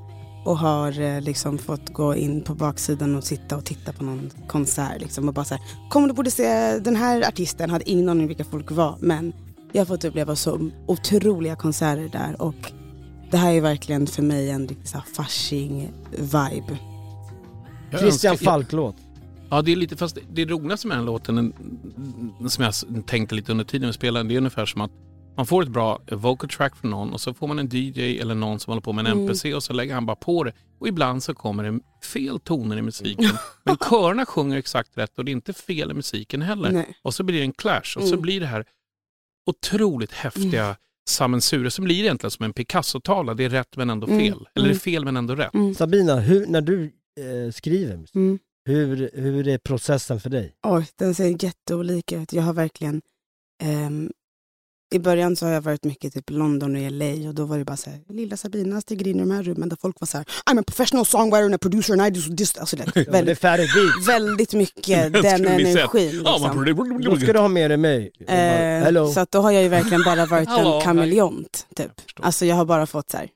och 0.45 0.59
har 0.59 1.01
eh, 1.01 1.21
liksom 1.21 1.59
fått 1.59 1.93
gå 1.93 2.15
in 2.15 2.43
på 2.43 2.55
baksidan 2.55 3.17
och 3.17 3.25
sitta 3.25 3.57
och 3.57 3.65
titta 3.65 3.93
på 3.93 4.05
någon 4.05 4.31
konsert. 4.49 5.01
Liksom, 5.01 5.29
och 5.29 5.35
bara 5.35 5.45
så 5.45 5.55
här, 5.55 5.65
kom 5.91 6.09
du 6.09 6.15
borde 6.15 6.31
se 6.31 6.79
den 6.79 6.97
här 6.97 7.29
artisten, 7.29 7.71
hade 7.71 7.91
ingen 7.91 8.09
aning 8.09 8.27
vilka 8.27 8.45
folk 8.45 8.71
var. 8.71 8.97
Men 9.01 9.33
jag 9.73 9.81
har 9.81 9.87
fått 9.87 10.05
uppleva 10.05 10.37
så 10.37 10.71
otroliga 10.87 11.57
konserter 11.57 12.09
där. 12.13 12.43
Och 12.43 12.73
det 13.31 13.37
här 13.37 13.53
är 13.53 13.61
verkligen 13.61 14.07
för 14.07 14.23
mig 14.23 14.51
en 14.51 14.69
riktig 14.69 15.01
Fasching-vibe. 15.17 16.77
Jag 17.91 18.01
Christian 18.01 18.39
Falk-låt. 18.39 18.97
Ja, 19.51 19.63
det 19.63 19.73
är 19.73 19.77
lite, 19.77 19.97
fast 19.97 20.19
det 20.33 20.45
roligaste 20.45 20.87
med 20.87 20.97
den 20.97 21.05
låten, 21.05 21.53
som 22.49 22.65
jag 22.65 22.75
tänkte 23.07 23.35
lite 23.35 23.53
under 23.53 23.65
tiden 23.65 23.87
vi 23.87 23.93
spelade, 23.93 24.29
det 24.29 24.35
är 24.35 24.39
ungefär 24.39 24.67
som 24.67 24.81
att 24.81 24.91
man 25.37 25.47
får 25.47 25.62
ett 25.62 25.68
bra 25.68 26.01
vocal 26.11 26.49
track 26.51 26.77
från 26.77 26.90
någon 26.90 27.12
och 27.12 27.21
så 27.21 27.35
får 27.35 27.47
man 27.47 27.59
en 27.59 27.68
DJ 27.73 28.18
eller 28.21 28.35
någon 28.35 28.61
som 28.61 28.71
håller 28.71 28.81
på 28.83 28.92
med 28.92 29.07
en 29.07 29.12
Mm. 29.12 29.25
NPC 29.25 29.55
och 29.55 29.62
så 29.62 29.73
lägger 29.73 29.95
han 29.95 30.07
bara 30.07 30.16
på 30.16 30.45
det. 30.45 30.53
Och 30.79 30.88
ibland 30.88 31.23
så 31.23 31.35
kommer 31.35 31.64
det 31.64 31.81
fel 32.07 32.40
toner 32.40 32.77
i 32.77 32.83
musiken. 32.83 33.31
Men 33.64 33.77
körerna 33.77 34.27
sjunger 34.27 34.57
exakt 34.59 34.99
rätt 34.99 35.18
och 35.18 35.25
det 35.25 35.31
är 35.31 35.33
inte 35.33 35.53
fel 35.53 35.90
i 35.90 35.95
musiken 35.95 36.42
heller. 36.42 36.71
Nej. 36.73 36.95
Och 37.03 37.14
så 37.14 37.23
blir 37.23 37.37
det 37.38 37.45
en 37.45 37.53
clash 37.53 37.97
och 37.97 38.03
så 38.03 38.09
Mm. 38.09 38.21
blir 38.23 38.40
det 38.40 38.47
här 38.47 38.64
otroligt 39.47 40.12
häftiga 40.12 40.77
sammelsurier 41.11 41.71
som 41.71 41.85
blir 41.85 42.01
egentligen 42.01 42.31
som 42.31 42.45
en 42.45 42.53
Picasso-tavla. 42.53 43.35
Det 43.35 43.45
är 43.45 43.49
rätt 43.51 43.77
men 43.77 43.90
ändå 43.90 44.07
fel. 44.07 44.18
Mm. 44.18 44.45
Eller 44.55 44.64
det 44.68 44.71
är 44.71 44.75
Mm. 44.75 44.79
fel 44.79 45.05
men 45.05 45.16
ändå 45.16 45.35
rätt. 45.35 45.55
Mm. 45.55 45.75
Sabina, 45.75 46.16
hur, 46.21 46.47
när 46.47 46.61
du 46.61 46.85
eh, 47.21 47.53
skriver 47.53 47.97
musik, 47.97 48.14
Mm. 48.14 48.38
hur, 48.64 49.11
hur 49.14 49.49
är 49.49 49.59
processen 49.59 50.21
för 50.21 50.31
dig? 50.31 50.55
Oj, 50.62 50.87
den 50.97 51.14
ser 51.14 51.45
jätteolika 51.45 52.16
ut. 52.23 52.33
Jag 52.33 52.42
har 52.42 52.53
verkligen 52.53 53.03
ehm, 53.62 54.11
i 54.94 54.98
början 54.98 55.37
så 55.37 55.46
har 55.46 55.52
jag 55.52 55.61
varit 55.61 55.85
mycket 55.85 56.14
typ 56.14 56.31
London 56.31 56.76
och 56.76 56.92
LA 56.92 57.28
och 57.28 57.35
då 57.35 57.44
var 57.44 57.59
det 57.59 57.64
bara 57.64 57.76
så 57.76 57.90
här, 57.90 58.00
lilla 58.09 58.37
Sabina 58.37 58.81
stiger 58.81 59.09
in 59.09 59.16
i 59.16 59.20
de 59.20 59.31
här 59.31 59.42
rummen 59.42 59.68
där 59.68 59.76
folk 59.81 60.00
var 60.00 60.07
så 60.07 60.16
här, 60.18 60.26
I'm 60.50 60.61
a 60.61 60.62
professional 60.66 61.07
songwriter 61.07 61.44
and 61.44 61.55
a 61.55 61.59
producer 61.59 61.92
and 61.92 62.02
I 62.07 62.20
do 62.20 62.37
this. 62.37 62.59
Alltså 62.59 62.76
det, 62.76 62.85
Ja, 62.94 63.02
det 63.02 63.18
är 63.18 63.42
väldigt, 63.42 64.09
väldigt 64.09 64.55
mycket 64.55 65.12
Den 65.22 65.46
energin. 65.46 66.11
Liksom. 66.11 67.00
Då 67.05 67.16
ska 67.16 67.33
du 67.33 67.38
ha 67.38 67.48
med 67.48 67.70
dig 67.70 67.76
mig. 67.76 68.12
Eh, 68.28 68.37
Hello. 68.37 69.12
så 69.12 69.20
att 69.20 69.31
då 69.31 69.40
har 69.40 69.50
jag 69.50 69.62
ju 69.62 69.68
verkligen 69.68 70.02
bara 70.05 70.26
varit 70.26 70.48
en 70.48 70.81
kameleont. 70.83 71.66
Typ. 71.76 71.90
Alltså 72.20 72.46
jag 72.46 72.57
har 72.57 72.64
bara 72.64 72.87
fått 72.87 73.11
så 73.11 73.16
här, 73.16 73.28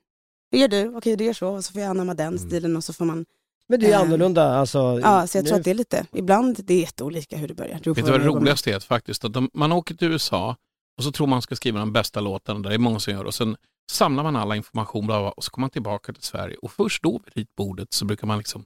hur 0.51 0.59
gör 0.59 0.67
du? 0.67 0.95
Okej 0.95 1.15
du 1.15 1.23
gör 1.23 1.33
så, 1.33 1.47
och 1.47 1.65
så 1.65 1.73
får 1.73 1.81
jag 1.81 1.89
anamma 1.89 2.13
den 2.13 2.39
stilen 2.39 2.75
och 2.75 2.83
så 2.83 2.93
får 2.93 3.05
man 3.05 3.25
Men 3.69 3.79
det 3.79 3.87
är 3.87 3.91
eh, 3.91 3.99
annorlunda. 3.99 4.53
Alltså, 4.53 4.99
Ja, 5.03 5.27
så 5.27 5.37
jag 5.37 5.45
tror 5.45 5.57
att 5.57 5.63
det 5.63 5.71
är 5.71 5.75
lite, 5.75 6.05
ibland 6.13 6.57
det 6.63 6.73
är 6.73 6.79
jätteolika 6.79 7.37
hur 7.37 7.47
det 7.47 7.53
börjar. 7.53 7.73
Vet 7.73 7.83
du 7.83 8.01
vad 8.01 8.21
det 8.21 8.27
roligaste 8.27 8.71
är? 8.73 8.79
Faktiskt, 8.79 9.25
att 9.25 9.33
de, 9.33 9.49
man 9.53 9.71
åker 9.71 9.95
till 9.95 10.07
USA 10.11 10.55
och 10.97 11.03
så 11.03 11.11
tror 11.11 11.27
man 11.27 11.41
ska 11.41 11.55
skriva 11.55 11.79
de 11.79 11.93
bästa 11.93 12.19
låtarna, 12.21 12.59
där 12.59 12.69
det 12.69 12.75
är 12.75 12.79
många 12.79 12.99
som 12.99 13.13
gör, 13.13 13.23
och 13.25 13.33
sen 13.33 13.57
samlar 13.91 14.23
man 14.23 14.35
alla 14.35 14.55
information 14.55 15.05
bla, 15.07 15.19
bla, 15.19 15.31
och 15.31 15.43
så 15.43 15.51
kommer 15.51 15.63
man 15.63 15.69
tillbaka 15.69 16.13
till 16.13 16.23
Sverige 16.23 16.57
och 16.57 16.71
först 16.71 17.03
då 17.03 17.11
vid 17.25 17.37
ritbordet 17.37 17.93
så 17.93 18.05
brukar 18.05 18.27
man 18.27 18.37
liksom, 18.37 18.61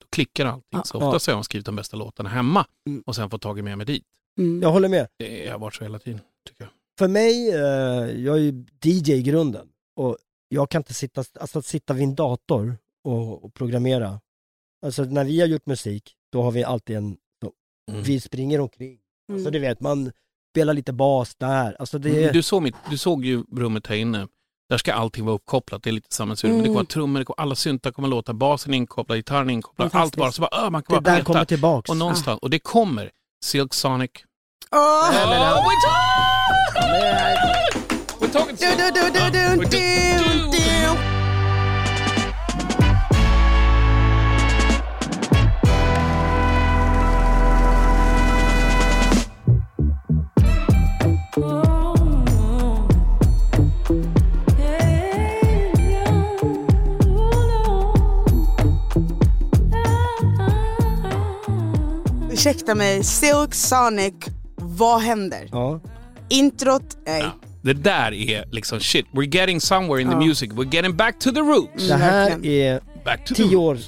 då 0.00 0.06
klickar 0.10 0.46
allting. 0.46 0.80
Så 0.84 0.98
Ja. 1.00 1.06
ofta 1.06 1.18
så 1.18 1.30
har 1.30 1.36
man 1.36 1.44
skrivit 1.44 1.66
de 1.66 1.76
bästa 1.76 1.96
låtarna 1.96 2.28
hemma 2.28 2.66
och 3.06 3.14
sen 3.16 3.30
fått 3.30 3.42
tag 3.42 3.58
i 3.58 3.62
med 3.62 3.76
mig 3.78 3.86
dit. 3.86 4.04
Jag 4.62 4.72
håller 4.72 4.88
med. 4.88 5.08
Det 5.18 5.48
har 5.48 5.58
varit 5.58 5.74
så 5.74 5.84
hela 5.84 5.98
tiden, 5.98 6.20
tycker 6.48 6.64
jag. 6.64 6.70
För 6.98 7.08
mig, 7.08 7.50
eh, 7.50 8.20
jag 8.24 8.36
är 8.36 8.40
ju 8.40 8.64
DJ 8.84 9.12
i 9.12 9.22
grunden 9.22 9.68
och 9.96 10.16
jag 10.48 10.70
kan 10.70 10.80
inte 10.80 10.94
sitta, 10.94 11.24
alltså 11.40 11.58
att 11.58 11.66
sitta 11.66 11.94
vid 11.94 12.02
en 12.04 12.14
dator 12.14 12.76
och, 13.04 13.44
och 13.44 13.54
programmera. 13.54 14.20
Alltså 14.86 15.04
när 15.04 15.24
vi 15.24 15.40
har 15.40 15.46
gjort 15.46 15.66
musik, 15.66 16.14
då 16.32 16.42
har 16.42 16.50
vi 16.50 16.64
alltid 16.64 16.96
en, 16.96 17.16
så, 17.42 17.52
Mm. 17.90 18.02
vi 18.02 18.20
springer 18.20 18.60
omkring. 18.60 18.98
Mm. 19.30 19.44
Så 19.44 19.50
du 19.50 19.58
vet, 19.58 19.80
man 19.80 20.12
spelar 20.56 20.74
lite 20.74 20.92
bas 20.92 21.34
där. 21.34 21.76
Alltså 21.78 21.98
det 21.98 22.24
är, 22.24 22.32
Du, 22.32 22.42
såg 22.42 22.62
mitt, 22.62 22.74
du 22.90 22.98
såg 22.98 23.24
ju 23.24 23.44
rummet 23.56 23.86
här 23.86 23.96
inne. 23.96 24.26
Där 24.68 24.78
ska 24.78 24.94
allting 24.94 25.24
vara 25.24 25.36
uppkopplat, 25.36 25.82
det 25.82 25.90
är 25.90 25.92
lite 25.92 26.14
sammelsurium. 26.14 26.56
Mm. 26.58 26.68
Det 26.68 26.74
kommer 26.74 26.84
trummor, 26.84 27.18
det 27.18 27.24
kommer, 27.24 27.40
alla 27.40 27.54
syntar 27.54 27.90
kommer 27.90 28.08
låta, 28.08 28.34
basen 28.34 28.74
inkopplad, 28.74 29.18
gitarren 29.18 29.50
inkopplad, 29.50 29.90
allt 29.92 30.16
bara 30.16 30.32
så 30.32 30.40
bara, 30.40 30.48
ah, 30.52 30.70
man 30.70 30.82
kan 30.82 30.94
Det 30.96 31.00
bara 31.00 31.10
där 31.10 31.16
peta. 31.20 31.24
kommer 31.32 31.44
tillbaks. 31.44 31.90
Och 31.90 31.96
någonstans, 31.96 32.38
och 32.42 32.50
det 32.50 32.58
kommer. 32.58 33.10
Silk 33.44 33.74
Sonic. 33.74 34.10
Men 34.70 34.80
han- 35.42 35.62
We're 38.20 38.32
talking 38.32 38.56
Ursäkta 62.32 62.74
mig, 62.74 63.04
Silk 63.04 63.54
Sonic, 63.54 64.14
vad 64.56 65.00
händer? 65.00 65.48
Ja. 65.52 65.80
Introt, 66.28 66.96
nej. 67.06 67.24
Det 67.62 67.72
där 67.72 68.12
är 68.12 68.44
liksom 68.50 68.80
shit, 68.80 69.06
we're 69.12 69.34
getting 69.36 69.60
somewhere 69.60 70.02
in 70.02 70.08
the 70.08 70.14
Ja. 70.14 70.20
music, 70.20 70.50
we're 70.52 70.74
getting 70.74 70.96
back 70.96 71.18
to 71.18 71.30
the 71.32 71.40
roots. 71.40 71.88
det 71.88 71.94
här 71.96 72.46
är 72.46 72.80
Back 73.04 73.24
to 73.24 73.34
the 73.34 73.42
tio 73.42 73.56
år 73.56 73.78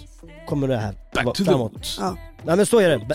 kommer 0.48 0.68
det 0.68 0.76
här 0.76 0.94
Back 1.14 1.24
to 1.24 1.32
the 1.34 1.44
framåt. 1.44 1.72
roots. 1.72 1.96
Ja. 2.00 2.16
Nej 2.44 2.56
men 2.56 2.66
så 2.66 2.78
är 2.80 2.88
det. 2.88 2.94
Eh, 2.94 3.08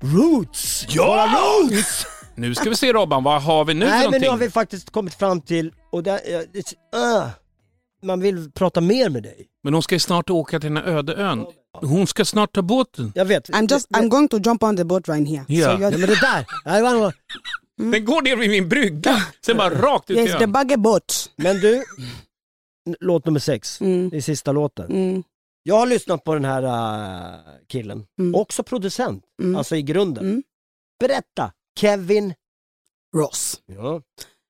Roots! 0.00 0.86
Ja! 0.88 1.04
Våra 1.06 1.26
roots! 1.26 2.06
Nu 2.36 2.54
ska 2.54 2.70
vi 2.70 2.76
se 2.76 2.92
Robban, 2.92 3.24
vad 3.24 3.42
har 3.42 3.64
vi 3.64 3.74
nu 3.74 3.80
för 3.80 3.86
Nej 3.90 3.98
men 3.98 4.04
någonting? 4.04 4.22
nu 4.22 4.28
har 4.28 4.36
vi 4.38 4.50
faktiskt 4.50 4.90
kommit 4.90 5.14
fram 5.14 5.40
till, 5.40 5.72
och 5.90 6.02
det, 6.02 6.20
det, 6.52 6.58
uh, 6.96 7.28
man 8.02 8.20
vill 8.20 8.50
prata 8.50 8.80
mer 8.80 9.08
med 9.10 9.22
dig. 9.22 9.46
Men 9.62 9.74
hon 9.74 9.82
ska 9.82 9.94
ju 9.94 9.98
snart 9.98 10.30
åka 10.30 10.60
till 10.60 10.74
den 10.74 10.76
här 10.84 10.92
öde 10.92 11.14
ön. 11.14 11.46
Hon 11.80 12.06
ska 12.06 12.24
snart 12.24 12.52
ta 12.54 12.62
båten. 12.62 13.12
Jag 13.14 13.24
vet. 13.24 13.48
I'm 13.50 13.70
just, 13.72 13.88
I'm 13.90 14.08
going 14.08 14.28
to 14.28 14.38
jump 14.44 14.62
on 14.62 14.76
the 14.76 14.84
boat 14.84 15.08
right 15.08 15.28
here. 15.28 15.44
Ja. 15.48 15.70
Jag, 15.80 15.82
Ja, 15.82 15.90
men 15.90 16.00
det 16.00 16.06
där, 16.20 16.46
Nej, 16.64 16.82
det 16.82 16.98
var- 16.98 17.14
Den 17.92 18.04
går 18.04 18.22
ner 18.22 18.36
vid 18.36 18.50
min 18.50 18.68
brygga, 18.68 19.16
sen 19.46 19.56
bara 19.56 19.70
rakt 19.70 20.10
ut 20.10 20.16
i 20.16 20.20
yes, 20.20 20.30
the 20.38 20.44
ön. 20.44 20.52
buggy 20.52 20.76
boat. 20.76 21.30
Men 21.36 21.56
du, 21.60 21.74
n- 22.88 22.96
låt 23.00 23.26
nummer 23.26 23.40
sex, 23.40 23.80
Mm. 23.80 24.08
det 24.10 24.16
är 24.16 24.20
sista 24.20 24.52
låten. 24.52 24.86
Mm. 24.90 25.22
Jag 25.62 25.78
har 25.78 25.86
lyssnat 25.86 26.24
på 26.24 26.34
den 26.34 26.44
här 26.44 26.62
äh, 26.62 27.40
killen, 27.68 28.06
Mm. 28.18 28.34
också 28.34 28.62
producent, 28.62 29.24
Mm. 29.42 29.56
alltså 29.56 29.76
i 29.76 29.82
grunden. 29.82 30.24
Mm. 30.24 30.42
Berätta, 31.00 31.52
Kevin 31.78 32.34
Ross. 33.16 33.60
Ja. 33.66 34.02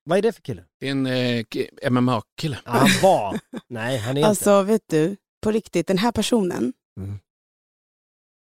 Vad 0.05 0.17
är 0.17 0.21
det 0.21 0.33
för 0.33 0.41
kille? 0.41 0.63
Det 0.79 0.87
är 0.87 0.91
en 0.91 1.05
eh, 1.05 1.45
MMA-kille. 1.91 2.57
Ja, 2.65 2.71
han 2.71 2.89
var. 3.03 3.39
Nej, 3.67 3.97
han 3.97 4.17
är 4.17 4.21
inte. 4.21 4.29
Alltså 4.29 4.61
vet 4.61 4.81
du, 4.89 5.15
på 5.43 5.51
riktigt, 5.51 5.87
den 5.87 5.97
här 5.97 6.11
personen, 6.11 6.73
Mm. 6.99 7.19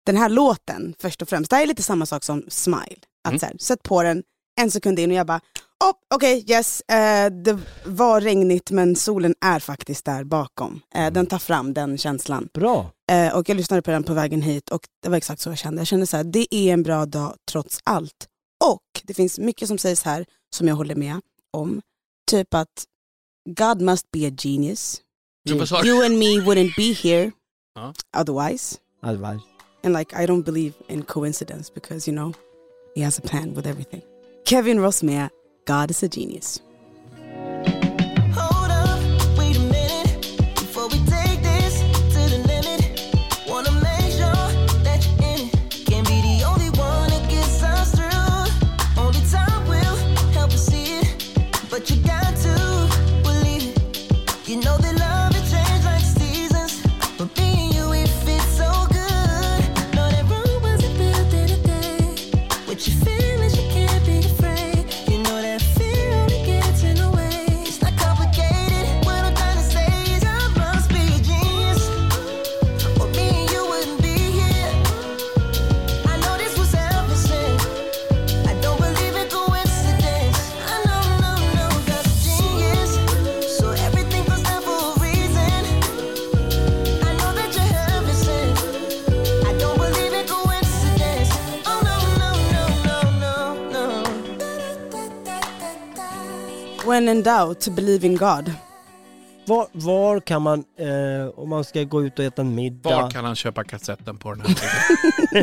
den 0.06 0.16
här 0.16 0.28
låten 0.28 0.94
först 0.98 1.22
och 1.22 1.28
främst, 1.28 1.50
det 1.50 1.56
här 1.56 1.62
är 1.62 1.66
lite 1.66 1.82
samma 1.82 2.06
sak 2.06 2.24
som 2.24 2.44
Smile. 2.48 2.96
Att 3.24 3.30
Mm. 3.30 3.38
så 3.38 3.46
här, 3.46 3.56
sätt 3.58 3.82
på 3.82 4.02
den 4.02 4.22
en 4.60 4.70
sekund 4.70 4.98
in 4.98 5.10
och 5.10 5.16
jag 5.16 5.26
bara, 5.26 5.40
oh, 5.84 5.92
okej 6.14 6.44
yes, 6.50 6.80
eh, 6.80 7.30
det 7.30 7.58
var 7.86 8.20
regnigt 8.20 8.70
men 8.70 8.96
solen 8.96 9.34
är 9.40 9.58
faktiskt 9.60 10.04
där 10.04 10.24
bakom. 10.24 10.80
Eh, 10.94 11.12
Den 11.12 11.26
tar 11.26 11.38
fram 11.38 11.74
den 11.74 11.98
känslan. 11.98 12.48
Bra. 12.54 12.90
Eh, 13.12 13.36
och 13.36 13.48
jag 13.48 13.56
lyssnade 13.56 13.82
på 13.82 13.90
den 13.90 14.04
på 14.04 14.14
vägen 14.14 14.42
hit 14.42 14.70
och 14.70 14.80
det 15.02 15.08
var 15.08 15.16
exakt 15.16 15.40
så 15.40 15.48
jag 15.50 15.58
kände. 15.58 15.80
Jag 15.80 15.86
kände 15.86 16.06
så 16.06 16.16
här, 16.16 16.24
det 16.24 16.54
är 16.54 16.72
en 16.72 16.82
bra 16.82 17.06
dag 17.06 17.36
trots 17.50 17.80
allt. 17.84 18.28
Och 18.64 19.02
det 19.04 19.14
finns 19.14 19.38
mycket 19.38 19.68
som 19.68 19.78
sägs 19.78 20.02
här 20.02 20.26
som 20.56 20.68
jag 20.68 20.74
håller 20.74 20.94
med 20.94 21.20
om. 21.50 21.82
Typ 22.30 22.54
att 22.54 22.84
God 23.44 23.80
must 23.80 24.10
be 24.10 24.28
a 24.28 24.30
genius. 24.38 25.02
Du? 25.44 25.54
You 25.54 26.04
and 26.04 26.18
me 26.18 26.26
wouldn't 26.40 26.76
be 26.76 26.92
here 26.92 27.32
Ja. 27.74 27.94
otherwise. 28.16 28.78
Otherwise. 29.02 29.40
And 29.84 29.94
like 29.98 30.22
I 30.22 30.26
don't 30.26 30.44
believe 30.44 30.74
in 30.88 31.02
coincidence 31.02 31.72
because 31.74 32.10
you 32.10 32.16
know 32.16 32.32
he 32.94 33.04
has 33.04 33.18
a 33.18 33.22
plan 33.22 33.54
with 33.54 33.66
everything. 33.66 34.02
Kevin 34.44 34.80
Ross 34.80 35.02
med 35.02 35.28
God 35.66 35.90
is 35.90 36.02
a 36.02 36.08
genius. 36.12 36.62
In 97.12 97.22
doubt, 97.22 97.68
believe 97.68 98.06
in 98.06 98.16
God. 98.16 98.52
Var, 99.46 99.66
var 99.72 100.20
kan 100.20 100.42
man, 100.42 100.64
eh, 100.78 101.38
om 101.38 101.48
man 101.48 101.64
ska 101.64 101.82
gå 101.82 102.02
ut 102.02 102.18
och 102.18 102.24
äta 102.24 102.42
en 102.42 102.54
middag? 102.54 102.90
Var 103.02 103.10
kan 103.10 103.24
han 103.24 103.36
köpa 103.36 103.64
kassetten 103.64 104.16
på 104.18 104.34
den 104.34 104.40
här? 104.40 104.56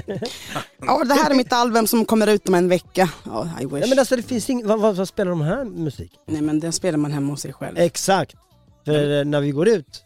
Ja, 0.82 1.04
det 1.04 1.14
här 1.14 1.32
är 1.32 1.36
mitt 1.36 1.54
album 1.54 1.88
som 1.88 2.06
kommer 2.06 2.28
ut 2.28 2.48
om 2.48 2.56
en 2.56 2.70
vecka. 2.70 3.10
Ja, 3.26 3.50
I 3.62 3.66
wish. 3.66 3.72
Nej 3.72 3.90
men 3.90 4.00
alltså 4.00 4.16
det 4.16 4.24
finns 4.24 4.50
ing, 4.50 4.68
vad, 4.68 4.80
vad, 4.80 4.96
vad 4.96 5.08
spelar 5.08 5.30
de 5.30 5.42
här 5.42 5.64
musik? 5.66 6.12
Nej 6.28 6.42
men 6.42 6.60
den 6.60 6.74
spelar 6.74 6.98
man 6.98 7.12
hemma 7.12 7.32
hos 7.34 7.42
sig 7.42 7.54
själv. 7.54 7.78
Exakt. 7.78 8.36
För 8.86 9.20
eh, 9.20 9.26
när 9.26 9.42
vi 9.42 9.52
går 9.52 9.68
ut, 9.68 10.04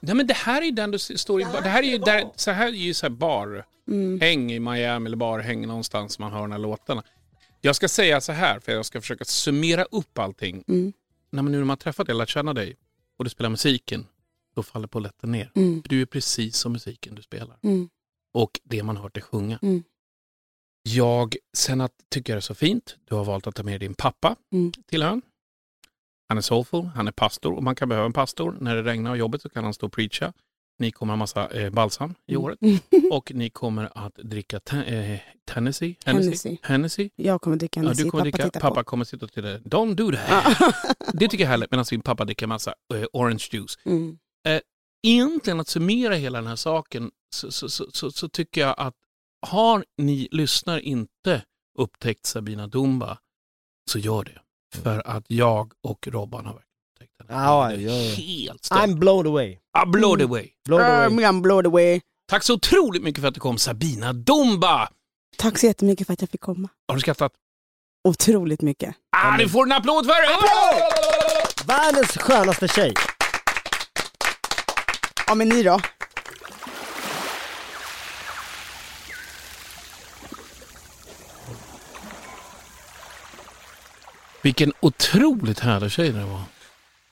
Nej 0.00 0.14
men 0.14 0.26
det 0.26 0.34
här 0.36 0.60
är 0.60 0.64
ju 0.66 0.70
den 0.70 0.90
du 0.90 0.98
står 0.98 1.40
i, 1.40 1.44
bar- 1.44 1.60
det 1.62 1.68
här 1.68 1.82
är 1.82 1.86
ju 1.86 1.98
där, 1.98 2.24
så 2.36 2.50
här 2.50 2.66
är 2.66 2.70
ju 2.72 2.94
så 2.94 3.06
här 3.06 3.10
bar, 3.10 3.64
Mm. 3.88 4.20
häng 4.20 4.52
i 4.52 4.58
Miami 4.60 5.06
eller 5.06 5.16
barhäng 5.16 5.66
någonstans 5.66 6.18
man 6.18 6.32
hör 6.32 6.40
de 6.40 6.52
här 6.52 6.58
låtarna. 6.58 7.02
Jag 7.60 7.76
ska 7.76 7.88
säga 7.88 8.20
så 8.20 8.32
här, 8.32 8.60
för 8.60 8.72
jag 8.72 8.86
ska 8.86 9.00
försöka 9.00 9.24
summera 9.24 9.84
upp 9.84 10.18
allting. 10.18 10.64
Mm. 10.68 10.92
När 11.30 11.42
man 11.42 11.52
nu 11.52 11.58
när 11.58 11.64
man 11.64 11.76
träffat 11.76 12.06
dig, 12.06 12.16
lärt 12.16 12.28
känna 12.28 12.54
dig 12.54 12.76
och 13.16 13.24
du 13.24 13.30
spelar 13.30 13.50
musiken, 13.50 14.06
då 14.54 14.62
faller 14.62 14.88
polletten 14.88 15.32
ner. 15.32 15.52
Mm. 15.54 15.82
För 15.82 15.88
du 15.88 16.02
är 16.02 16.06
precis 16.06 16.56
som 16.56 16.72
musiken 16.72 17.14
du 17.14 17.22
spelar. 17.22 17.58
Mm. 17.62 17.88
Och 18.32 18.60
det 18.64 18.82
man 18.82 18.96
hört 18.96 19.14
dig 19.14 19.22
sjunga. 19.22 19.58
Mm. 19.62 19.82
Jag 20.82 21.36
sen 21.56 21.80
att 21.80 21.92
tycker 22.08 22.32
det 22.32 22.38
är 22.38 22.40
så 22.40 22.54
fint. 22.54 22.96
Du 23.04 23.14
har 23.14 23.24
valt 23.24 23.46
att 23.46 23.54
ta 23.54 23.62
med 23.62 23.80
din 23.80 23.94
pappa 23.94 24.36
Mm. 24.52 24.72
till 24.86 25.02
ön. 25.02 25.22
Han 26.28 26.38
är 26.38 26.42
soulful, 26.42 26.84
han 26.84 27.08
är 27.08 27.12
pastor 27.12 27.52
och 27.52 27.62
man 27.62 27.74
kan 27.74 27.88
behöva 27.88 28.06
en 28.06 28.12
pastor. 28.12 28.56
När 28.60 28.76
det 28.76 28.82
regnar 28.82 29.10
och 29.10 29.16
jobbet 29.18 29.42
så 29.42 29.48
kan 29.48 29.64
han 29.64 29.74
stå 29.74 29.86
och 29.86 29.92
preacha. 29.92 30.32
Ni 30.78 30.90
kommer 30.90 31.12
ha 31.12 31.16
massa 31.16 31.48
eh, 31.48 31.70
balsam 31.70 32.14
i 32.26 32.32
Mm. 32.34 32.44
året 32.44 32.58
och 33.10 33.32
ni 33.34 33.50
kommer 33.50 33.90
att 34.06 34.14
dricka 34.14 34.60
te- 34.60 35.12
eh, 35.12 35.20
Tennessee. 35.44 35.94
Hennessy. 36.04 36.56
Hennessy. 36.62 37.10
Jag 37.16 37.40
kommer 37.40 37.56
dricka 37.56 37.80
Ja, 37.80 37.84
Hennessy, 37.84 38.04
du 38.04 38.10
kommer 38.10 38.24
pappa 38.30 38.42
dricka, 38.42 38.60
pappa 38.60 38.74
på. 38.74 38.84
kommer 38.84 39.04
sitta 39.04 39.26
till 39.28 39.42
det. 39.42 39.58
Don't 39.58 39.94
do 39.94 40.12
that. 40.12 40.74
det 41.12 41.28
tycker 41.28 41.44
jag 41.44 41.46
är 41.46 41.50
härligt 41.50 41.70
medan 41.70 41.84
min 41.90 42.00
pappa 42.02 42.24
dricker 42.24 42.46
massa 42.46 42.74
eh, 42.94 43.04
orange 43.12 43.48
juice. 43.52 43.78
Mm. 43.84 44.18
Eh, 44.46 44.60
egentligen 45.06 45.60
att 45.60 45.68
summera 45.68 46.14
hela 46.14 46.38
den 46.38 46.46
här 46.48 46.56
saken 46.56 47.10
så, 47.34 47.52
så, 47.52 47.68
så, 47.68 47.86
så, 47.92 48.10
så 48.10 48.28
tycker 48.28 48.60
jag 48.60 48.74
att 48.78 48.94
har 49.46 49.84
ni 49.98 50.28
lyssnar 50.30 50.78
inte 50.78 51.42
upptäckt 51.78 52.26
Sabina 52.26 52.66
Dumba 52.66 53.18
så 53.90 53.98
gör 53.98 54.24
det. 54.24 54.40
För 54.82 55.02
att 55.08 55.24
jag 55.28 55.72
och 55.82 56.08
Robban 56.08 56.46
har 56.46 56.54
henne. 57.28 57.74
Ja. 57.82 58.14
Helt 58.16 58.64
stört. 58.64 58.78
I'm 58.78 58.94
blown 58.98 59.26
away. 59.26 59.58
Ah, 59.72 59.86
blown 59.86 60.20
away. 60.22 60.48
Blown 60.64 60.80
away. 60.80 61.06
Mm, 61.06 61.18
I'm 61.24 61.42
blown 61.42 61.66
away. 61.66 62.00
Tack 62.30 62.42
så 62.44 62.54
otroligt 62.54 63.02
mycket 63.02 63.20
för 63.20 63.28
att 63.28 63.34
du 63.34 63.40
kom 63.40 63.58
Sabina 63.58 64.12
Dumba! 64.12 64.88
Tack 65.36 65.58
så 65.58 65.66
jättemycket 65.66 66.06
för 66.06 66.14
att 66.14 66.20
jag 66.20 66.30
fick 66.30 66.40
komma. 66.40 66.68
Har 66.88 66.94
du 66.94 67.00
skrattat? 67.00 67.32
Otroligt 68.08 68.62
mycket. 68.62 68.94
Ah, 69.16 69.36
du 69.36 69.48
får 69.48 69.66
en 69.66 69.72
applåd 69.72 70.06
för 70.06 70.12
det! 70.12 71.64
Världens 71.66 72.08
skönaste 72.18 72.68
tjej. 72.68 72.94
Ja 75.26 75.34
men 75.34 75.48
ni 75.48 75.62
då? 75.62 75.80
Vilken 84.42 84.72
otroligt 84.80 85.60
härlig 85.60 85.90
tjej 85.90 86.10
det 86.12 86.24
var. 86.24 86.42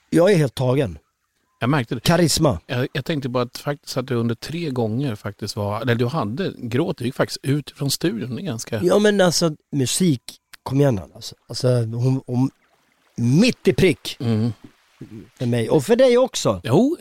Jag 0.09 0.31
är 0.31 0.35
helt 0.37 0.55
tagen. 0.55 0.97
Jag 1.59 1.69
märkte 1.69 1.95
det. 1.95 2.01
Karisma. 2.01 2.59
Jag, 2.65 2.87
jag 2.93 3.05
tänkte 3.05 3.29
bara 3.29 3.43
att 3.43 3.57
faktiskt 3.57 3.97
att 3.97 4.07
du 4.07 4.15
under 4.15 4.35
tre 4.35 4.69
gånger 4.69 5.15
faktiskt 5.15 5.55
var, 5.55 5.81
eller 5.81 5.95
du 5.95 6.05
hade 6.05 6.53
gråt, 6.57 6.97
du 6.97 7.05
gick 7.05 7.15
faktiskt 7.15 7.39
ut 7.43 7.71
från 7.71 7.91
studion. 7.91 8.35
Det 8.35 8.41
är 8.41 8.45
ganska... 8.45 8.83
Ja 8.83 8.99
men 8.99 9.21
alltså 9.21 9.55
musik, 9.71 10.21
kom 10.63 10.81
igen 10.81 11.01
alltså. 11.15 11.35
alltså 11.47 11.67
hon, 11.67 12.21
hon, 12.27 12.49
mitt 13.15 13.67
i 13.67 13.73
prick 13.73 14.17
Mm. 14.19 14.53
för 15.37 15.45
mig 15.45 15.69
och 15.69 15.83
för 15.83 15.95
dig 15.95 16.17
också. 16.17 16.61
Jo, 16.63 16.97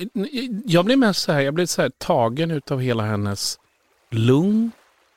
jag 0.64 0.84
blev 0.84 0.98
mest 0.98 1.22
så 1.22 1.32
här, 1.32 1.40
jag 1.40 1.54
blev 1.54 1.66
så 1.66 1.82
här 1.82 1.90
tagen 1.98 2.50
utav 2.50 2.80
hela 2.80 3.02
hennes 3.02 3.58
lugn, 4.10 4.70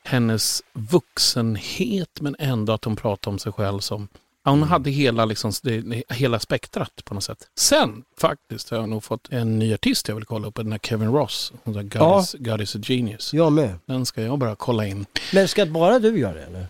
hennes 0.04 0.64
vuxenhet 0.74 2.22
men 2.22 2.36
ändå 2.40 2.74
att 2.74 2.86
hon 2.86 2.96
pratade 2.96 3.34
om 3.34 3.40
sig 3.40 3.52
själv 3.52 3.80
som 3.80 4.08
hon 4.50 4.64
hade 4.64 4.90
hela, 4.90 5.26
liksom, 5.26 5.52
det, 5.64 6.04
hela 6.10 6.40
spektrat 6.40 7.06
på 7.06 7.14
något 7.14 7.24
sätt. 7.24 7.38
Sen 7.58 8.04
faktiskt 8.18 8.70
har 8.70 8.78
jag 8.78 8.90
nog 8.90 9.04
fått 9.04 9.28
en 9.32 9.60
ny 9.60 9.74
artist 9.74 10.08
jag 10.08 10.16
vill 10.16 10.26
kolla 10.26 10.48
upp, 10.48 10.56
den 10.56 10.70
där 10.70 10.78
Kevin 10.78 11.12
Ross. 11.12 11.54
Hon 11.64 11.74
sa 11.74 11.82
God, 11.82 11.96
Ja. 11.96 12.22
is, 12.22 12.36
God 12.40 12.62
is 12.62 12.76
a 12.76 12.80
genius. 12.82 13.34
Jag 13.34 13.52
med. 13.52 13.76
Den 13.86 14.06
ska 14.06 14.22
jag 14.22 14.40
bara 14.40 14.56
kolla 14.56 14.88
in. 14.88 15.06
Men 15.34 15.48
ska 15.48 15.66
bara 15.66 16.00
du 16.00 16.20
göra 16.20 16.34
det 16.34 16.44
eller? 16.44 16.68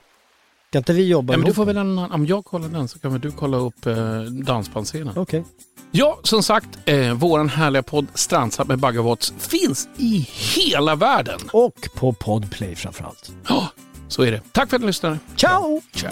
Kan 0.71 0.79
inte 0.79 0.93
vi 0.93 1.07
jobba 1.07 1.33
Ja, 1.33 1.37
men 1.37 1.47
du 1.47 1.53
får 1.53 1.65
väl 1.65 1.77
en, 1.77 1.97
om 1.99 2.25
jag 2.25 2.45
kollar 2.45 2.69
den 2.69 2.87
så 2.87 2.99
kan 2.99 3.11
väl 3.11 3.21
du 3.21 3.31
kolla 3.31 3.57
upp 3.57 3.85
eh, 3.85 4.21
dansbandsscenen. 4.21 5.17
Okej. 5.17 5.43
Ja, 5.91 6.19
som 6.23 6.43
sagt, 6.43 6.67
eh, 6.85 7.13
våran 7.13 7.49
härliga 7.49 7.83
podd 7.83 8.07
Strandsatt 8.13 8.67
med 8.67 8.79
Bagge 8.79 9.01
Watts 9.01 9.33
finns 9.37 9.87
i 9.97 10.27
hela 10.55 10.95
världen. 10.95 11.39
Och 11.53 11.89
på 11.95 12.13
Podplay 12.13 12.75
framförallt. 12.75 13.31
Ja, 13.47 13.67
så 14.07 14.23
är 14.23 14.31
det. 14.31 14.41
Tack 14.51 14.69
för 14.69 14.75
att 14.75 14.81
ni 14.81 14.87
lyssnade. 14.87 15.19
Ciao! 15.35 15.81
Ciao! 15.95 16.11